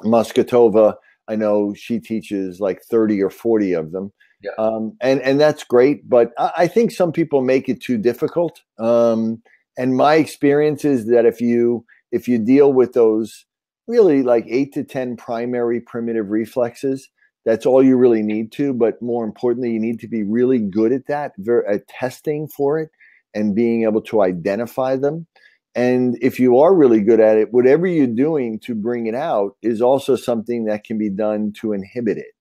[0.04, 0.96] Masgutova,
[1.28, 4.12] I know she teaches like thirty or forty of them.
[4.44, 4.52] Yeah.
[4.58, 8.60] Um, and and that's great, but I, I, think some people make it too difficult.
[8.80, 9.44] Um,
[9.78, 13.46] and my experience is that if you if you deal with those
[13.88, 17.08] really like eight to ten primary primitive reflexes,
[17.46, 18.74] that's all you really need to.
[18.74, 21.34] But more importantly, you need to be really good at that,
[21.70, 22.90] at testing for it
[23.34, 25.28] and being able to identify them.
[25.74, 29.56] And if you are really good at it, whatever you're doing to bring it out
[29.62, 32.34] is also something that can be done to inhibit it.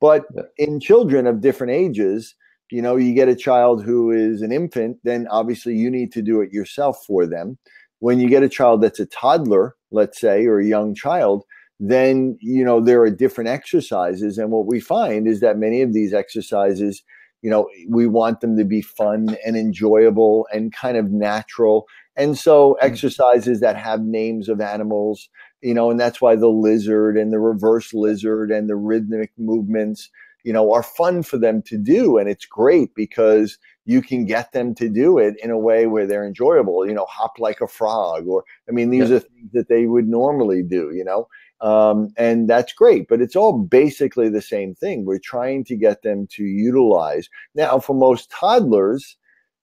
[0.00, 0.24] But
[0.56, 2.34] in children of different ages,
[2.70, 6.22] you know, you get a child who is an infant, then obviously you need to
[6.22, 7.58] do it yourself for them.
[8.00, 11.44] When you get a child that's a toddler, let's say, or a young child,
[11.78, 15.92] then you know there are different exercises and what we find is that many of
[15.92, 17.02] these exercises
[17.42, 21.86] you know we want them to be fun and enjoyable and kind of natural
[22.16, 22.86] and so mm-hmm.
[22.86, 25.28] exercises that have names of animals
[25.60, 30.10] you know and that's why the lizard and the reverse lizard and the rhythmic movements
[30.44, 34.52] you know are fun for them to do and it's great because you can get
[34.52, 37.68] them to do it in a way where they're enjoyable you know hop like a
[37.68, 39.16] frog or i mean these yeah.
[39.16, 41.28] are things that they would normally do you know
[41.60, 45.04] um, and that's great, but it's all basically the same thing.
[45.04, 47.28] We're trying to get them to utilize.
[47.54, 49.16] Now, for most toddlers,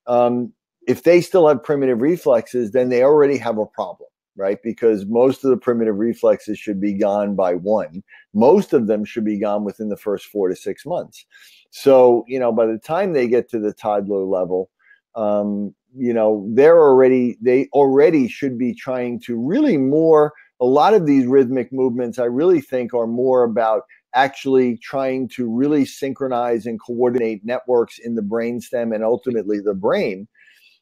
[0.07, 0.51] um,
[0.87, 4.57] if they still have primitive reflexes, then they already have a problem, right?
[4.63, 8.03] Because most of the primitive reflexes should be gone by one.
[8.33, 11.25] Most of them should be gone within the first four to six months.
[11.69, 14.69] So, you know, by the time they get to the toddler level,
[15.15, 20.33] um, you know, they're already, they already should be trying to really more
[20.64, 23.84] a lot of these rhythmic movements, I really think, are more about
[24.15, 30.26] actually trying to really synchronize and coordinate networks in the brainstem and ultimately the brain.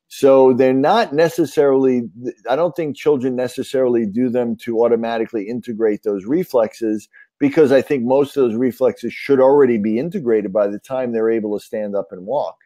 [0.08, 2.03] So they're not necessarily,
[2.48, 7.10] I don't think children necessarily do them to automatically integrate those reflexes
[7.40, 11.32] because I think most of those reflexes should already be integrated by the time they're
[11.32, 12.58] able to stand up and walk.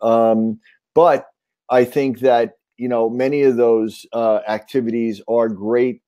[0.00, 0.60] Um,
[0.94, 1.26] but
[1.68, 6.00] I think that, you know, many of those uh, activities are great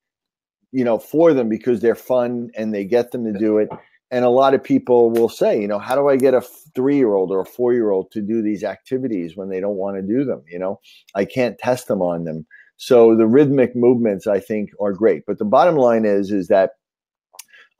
[0.76, 3.70] you know, for them because they're fun and they get them to do it.
[4.10, 6.42] And a lot of people will say, you know, how do I get a
[6.74, 9.76] three year old or a four year old to do these activities when they don't
[9.76, 10.42] want to do them?
[10.46, 10.80] You know,
[11.14, 12.46] I can't test them on them.
[12.76, 15.22] So the rhythmic movements, I think, are great.
[15.26, 16.72] But the bottom line is, is that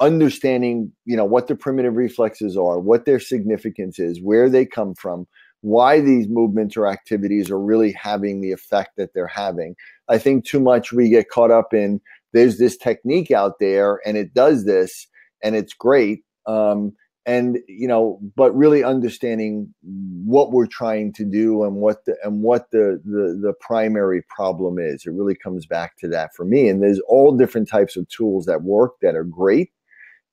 [0.00, 4.94] understanding, you know, what the primitive reflexes are, what their significance is, where they come
[4.94, 5.26] from,
[5.60, 9.74] why these movements or activities are really having the effect that they're having.
[10.08, 12.00] I think too much we get caught up in
[12.32, 15.06] there's this technique out there and it does this
[15.42, 16.20] and it's great.
[16.46, 16.92] Um,
[17.26, 22.42] and you know, but really understanding what we're trying to do and what the and
[22.42, 25.04] what the, the the primary problem is.
[25.04, 26.68] It really comes back to that for me.
[26.68, 29.70] And there's all different types of tools that work that are great.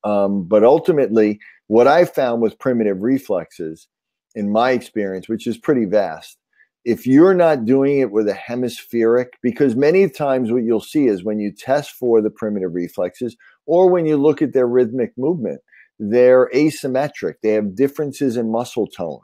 [0.04, 3.88] Um, but ultimately, what I found with primitive reflexes,
[4.36, 6.38] in my experience, which is pretty vast,
[6.86, 11.24] if you're not doing it with a hemispheric, because many times what you'll see is
[11.24, 15.62] when you test for the primitive reflexes or when you look at their rhythmic movement,
[16.00, 17.36] they're asymmetric.
[17.42, 19.22] They have differences in muscle tone.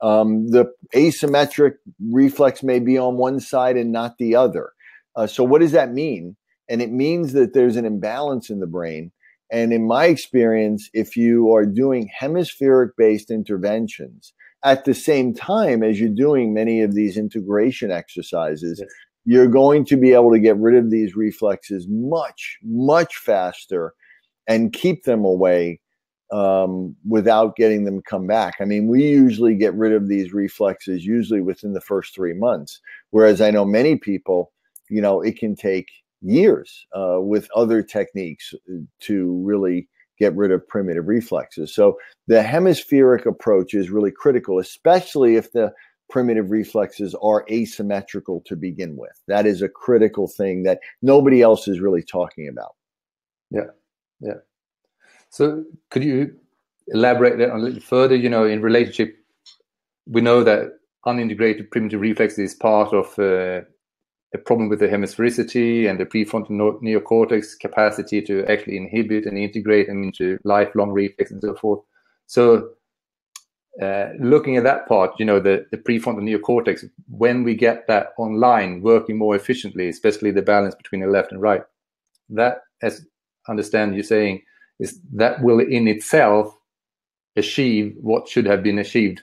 [0.00, 1.74] Um, the asymmetric
[2.10, 4.72] reflex may be on one side and not the other.
[5.16, 6.36] Uh, so, what does that mean?
[6.68, 9.12] And it means that there's an imbalance in the brain.
[9.52, 14.32] And in my experience, if you are doing hemispheric based interventions,
[14.64, 18.88] at the same time as you're doing many of these integration exercises, yes.
[19.26, 23.92] you're going to be able to get rid of these reflexes much, much faster
[24.48, 25.80] and keep them away
[26.32, 28.54] um, without getting them come back.
[28.60, 32.80] I mean, we usually get rid of these reflexes usually within the first three months,
[33.10, 34.50] whereas I know many people,
[34.88, 35.88] you know, it can take
[36.24, 39.88] years uh, with other techniques uh, to really
[40.18, 41.74] get rid of primitive reflexes.
[41.74, 41.98] So
[42.28, 45.72] the hemispheric approach is really critical, especially if the
[46.10, 49.20] primitive reflexes are asymmetrical to begin with.
[49.26, 52.74] That is a critical thing that nobody else is really talking about.
[53.50, 53.70] Yeah,
[54.20, 54.34] yeah.
[55.30, 56.36] So could you
[56.88, 58.14] elaborate that a little further?
[58.14, 59.16] You know, in relationship,
[60.06, 63.66] we know that unintegrated primitive reflex is part of uh,
[64.34, 69.86] a problem with the hemisphericity and the prefrontal neocortex capacity to actually inhibit and integrate
[69.86, 71.80] them into lifelong reflex and so forth.
[72.26, 72.70] So
[73.80, 78.08] uh, looking at that part, you know, the, the prefrontal neocortex, when we get that
[78.18, 81.62] online working more efficiently, especially the balance between the left and right,
[82.30, 83.06] that, as
[83.46, 84.42] I understand you're saying,
[84.80, 86.52] is that will in itself
[87.36, 89.22] achieve what should have been achieved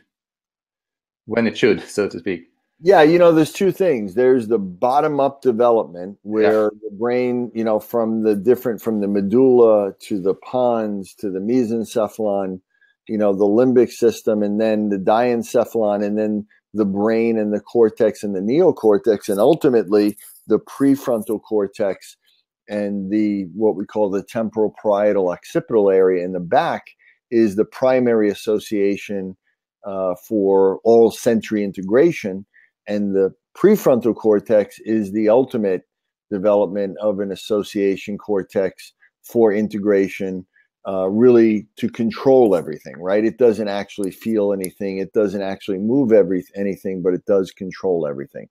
[1.25, 2.50] when it should, so to speak.
[2.83, 4.15] Yeah, you know, there's two things.
[4.15, 6.69] There's the bottom up development where yeah.
[6.81, 11.39] the brain, you know, from the different from the medulla to the pons to the
[11.39, 12.59] mesencephalon,
[13.07, 17.59] you know, the limbic system and then the diencephalon and then the brain and the
[17.59, 20.17] cortex and the neocortex and ultimately
[20.47, 22.17] the prefrontal cortex
[22.67, 26.83] and the what we call the temporal parietal occipital area in the back
[27.29, 29.37] is the primary association
[29.85, 32.45] uh, for all sensory integration,
[32.87, 35.83] and the prefrontal cortex is the ultimate
[36.29, 38.93] development of an association cortex
[39.23, 40.45] for integration
[40.87, 43.23] uh, really to control everything, right?
[43.23, 48.07] It doesn't actually feel anything, it doesn't actually move every anything, but it does control
[48.07, 48.47] everything.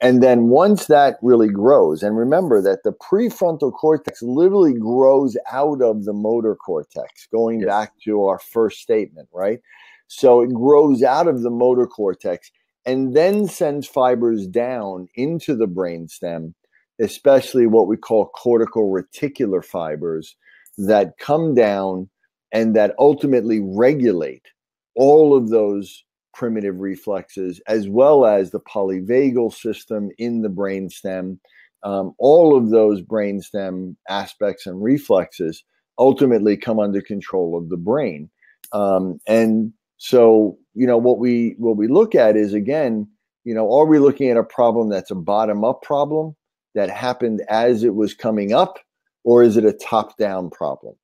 [0.00, 5.82] And then once that really grows, and remember that the prefrontal cortex literally grows out
[5.82, 7.68] of the motor cortex, going yes.
[7.68, 9.58] back to our first statement, right?
[10.06, 12.50] So it grows out of the motor cortex
[12.84, 16.54] and then sends fibers down into the brainstem,
[17.00, 20.36] especially what we call cortical reticular fibers
[20.78, 22.08] that come down
[22.52, 24.46] and that ultimately regulate
[24.94, 26.04] all of those
[26.34, 31.38] primitive reflexes, as well as the polyvagal system in the brainstem.
[31.82, 35.64] Um, all of those brainstem aspects and reflexes
[35.98, 38.30] ultimately come under control of the brain.
[38.72, 39.72] Um, and
[40.04, 43.06] so, you know, what we what we look at is again,
[43.44, 46.34] you know, are we looking at a problem that's a bottom up problem
[46.74, 48.80] that happened as it was coming up,
[49.22, 50.96] or is it a top down problem?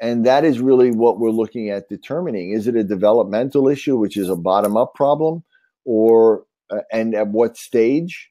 [0.00, 2.50] And that is really what we're looking at determining.
[2.50, 5.44] Is it a developmental issue, which is a bottom up problem,
[5.84, 8.28] or uh, and at what stage?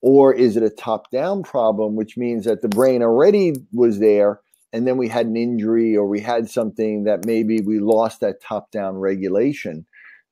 [0.00, 4.40] Or is it a top down problem, which means that the brain already was there
[4.72, 8.42] and then we had an injury or we had something that maybe we lost that
[8.42, 9.86] top down regulation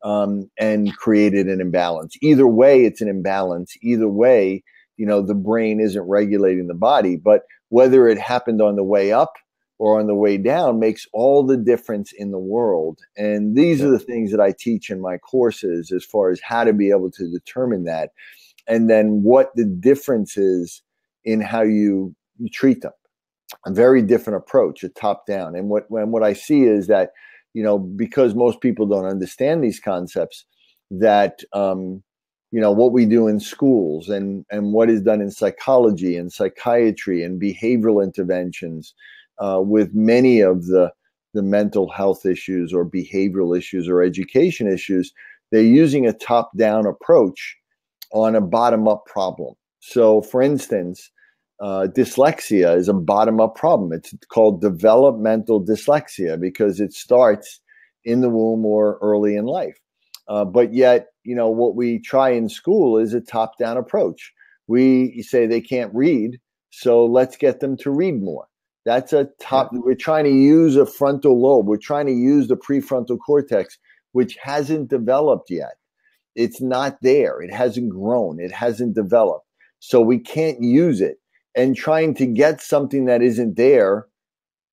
[0.05, 2.17] um, and created an imbalance.
[2.21, 3.77] Either way, it's an imbalance.
[3.83, 4.63] Either way,
[4.97, 7.17] you know, the brain isn't regulating the body.
[7.17, 9.33] But whether it happened on the way up
[9.79, 13.01] or on the way down makes all the difference in the world.
[13.17, 16.65] And these are the things that I teach in my courses as far as how
[16.65, 18.11] to be able to determine that.
[18.69, 20.83] And then what the difference is
[21.25, 22.93] in how you, you treat them.
[23.65, 25.55] A very different approach, a top down.
[25.55, 27.13] And what when what I see is that,
[27.55, 30.45] you know, because most people don't understand these concepts,
[30.91, 32.03] that um,
[32.53, 36.33] you know what we do in schools and and what is done in psychology and
[36.33, 38.95] psychiatry and behavioral interventions
[39.39, 40.91] uh, with many of the
[41.35, 45.13] the mental health issues or behavioral issues or education issues
[45.51, 47.57] they're using a top down approach
[48.13, 51.11] on a bottom up problem so for instance
[51.61, 57.61] uh, dyslexia is a bottom up problem it's called developmental dyslexia because it starts
[58.05, 59.79] in the womb or early in life
[60.29, 64.33] uh, but yet, you know, what we try in school is a top down approach.
[64.67, 68.49] We say they can't read, so let's get them to read more.
[68.85, 71.67] That's a top, we're trying to use a frontal lobe.
[71.67, 73.79] We're trying to use the prefrontal cortex,
[74.13, 75.75] which hasn't developed yet.
[76.35, 77.41] It's not there.
[77.41, 78.39] It hasn't grown.
[78.39, 79.47] It hasn't developed.
[79.79, 81.19] So we can't use it.
[81.57, 84.07] And trying to get something that isn't there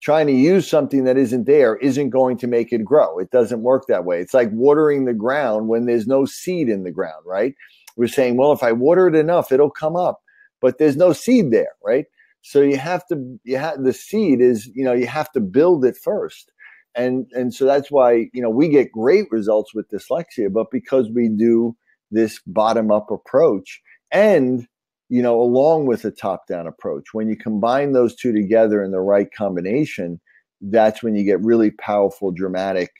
[0.04, 3.18] trying to use something that isn't there isn't going to make it grow.
[3.18, 4.20] It doesn't work that way.
[4.20, 7.54] It's like watering the ground when there's no seed in the ground, right?
[7.96, 10.20] We're saying, well, if I water it enough, it'll come up,
[10.60, 12.04] but there's no seed there, right?
[12.42, 15.86] So you have to, you have the seed is, you know, you have to build
[15.86, 16.52] it first.
[16.94, 21.08] And, and so that's why, you know, we get great results with dyslexia, but because
[21.14, 21.74] we do
[22.10, 23.80] this bottom up approach
[24.10, 24.68] and
[25.08, 27.12] you know, along with a top down approach.
[27.12, 30.20] When you combine those two together in the right combination,
[30.60, 32.90] that's when you get really powerful, dramatic,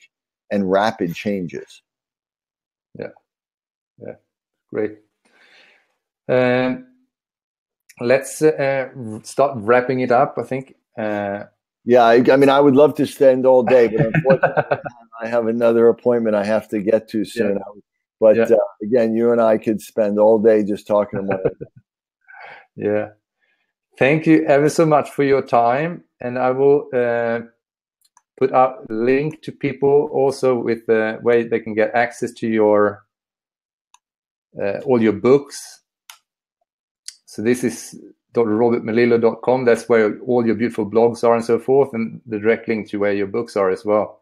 [0.51, 1.81] and rapid changes.
[2.97, 3.09] Yeah,
[3.99, 4.15] yeah,
[4.69, 4.99] great.
[6.27, 6.87] Um,
[7.99, 8.89] let's uh,
[9.23, 10.35] start wrapping it up.
[10.37, 10.75] I think.
[10.97, 11.45] Uh,
[11.87, 14.77] yeah, I, I, mean, I would love to spend all day, but unfortunately,
[15.21, 17.57] I have another appointment I have to get to soon.
[17.57, 17.81] Yeah.
[18.19, 18.43] But yeah.
[18.43, 21.57] uh, again, you and I could spend all day just talking about it.
[22.75, 23.09] Yeah.
[23.97, 27.39] Thank you ever so much for your time, and I will uh,
[28.37, 33.05] put up link to people also with the way they can get access to your
[34.61, 35.81] uh, all your books.
[37.25, 37.99] So this is
[38.33, 39.65] drrobertmelillo.com.
[39.65, 42.99] That's where all your beautiful blogs are and so forth, and the direct link to
[42.99, 44.21] where your books are as well.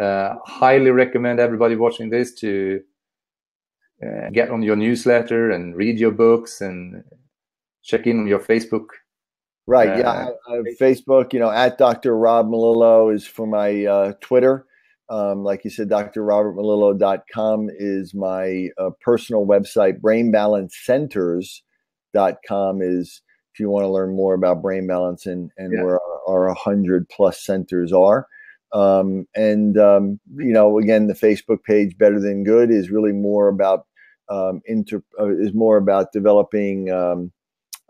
[0.00, 2.80] Uh, highly recommend everybody watching this to
[4.04, 7.04] uh, get on your newsletter and read your books and
[7.82, 8.86] check in on your Facebook.
[9.66, 9.90] Right.
[9.90, 10.28] Uh, yeah.
[10.48, 12.16] I, I Facebook, you know, at Dr.
[12.16, 14.66] Rob Melillo is for my uh, Twitter.
[15.08, 20.00] Um, like you said, drrobertmelillo.com is my uh, personal website.
[20.00, 23.22] Brainbalancecenters.com is
[23.52, 25.82] if you want to learn more about brain balance and, and yeah.
[25.82, 28.26] where our, our 100 plus centers are.
[28.72, 33.48] Um, and, um, you know, again, the Facebook page, Better Than Good, is really more
[33.48, 33.86] about,
[34.30, 37.30] um, inter, uh, is more about developing, um,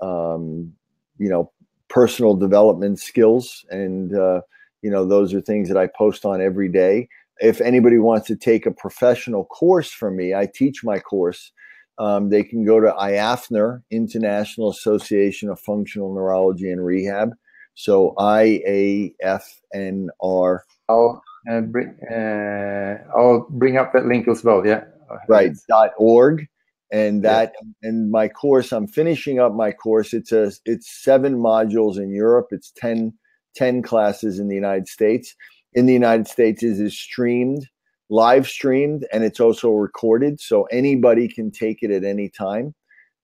[0.03, 0.73] um,
[1.19, 1.51] you know,
[1.89, 3.65] personal development skills.
[3.71, 4.43] And, uh,
[4.83, 7.09] you know, those are things that I post on every day.
[7.41, 11.53] If anybody wants to take a professional course from me, I teach my course.
[11.99, 17.31] Um, they can go to IAFNR, International Association of Functional Neurology and Rehab.
[17.75, 20.65] So I A F N R.
[20.89, 24.67] I'll uh, bring uh, I'll bring up that link as well.
[24.67, 24.85] Yeah.
[25.29, 25.53] Right.
[25.69, 26.47] Dot org.
[26.93, 27.89] And that yeah.
[27.89, 30.13] and my course, I'm finishing up my course.
[30.13, 32.49] It's a it's seven modules in Europe.
[32.51, 33.15] It's 10,
[33.57, 35.35] 10 classes in the United States.
[35.73, 37.67] In the United States, it is streamed,
[38.11, 42.75] live streamed, and it's also recorded, so anybody can take it at any time.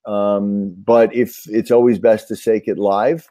[0.07, 3.29] Um, but if it's always best to take it live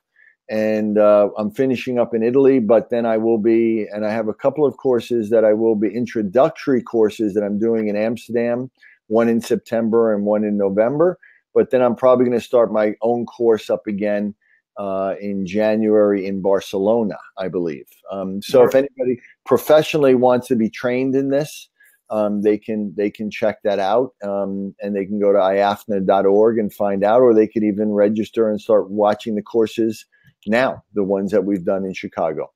[0.49, 4.29] and uh, I'm finishing up in Italy, but then I will be, and I have
[4.29, 8.71] a couple of courses that I will be introductory courses that I'm doing in Amsterdam,
[9.07, 11.17] one in September and one in November.
[11.53, 14.35] But then I'm probably going to start my own course up again
[14.77, 17.87] uh, in January in Barcelona, I believe.
[18.11, 21.67] Um, so if anybody professionally wants to be trained in this,
[22.09, 26.57] um, they can they can check that out um, and they can go to iafna.org
[26.57, 30.05] and find out, or they could even register and start watching the courses
[30.45, 32.51] now, the ones that we've done in Chicago.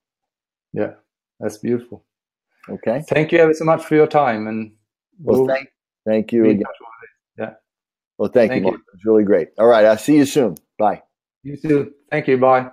[0.73, 0.93] Yeah,
[1.39, 2.05] that's beautiful.
[2.69, 3.03] Okay.
[3.07, 4.47] Thank you ever so much for your time.
[4.47, 4.73] And
[5.19, 5.69] we'll, well thank,
[6.05, 6.63] thank you again.
[7.37, 7.53] Yeah.
[8.17, 8.83] Well, thank, thank you, you.
[8.93, 9.49] It's really great.
[9.57, 9.85] All right.
[9.85, 10.55] I'll see you soon.
[10.77, 11.01] Bye.
[11.43, 11.93] You too.
[12.09, 12.37] Thank you.
[12.37, 12.69] Bye.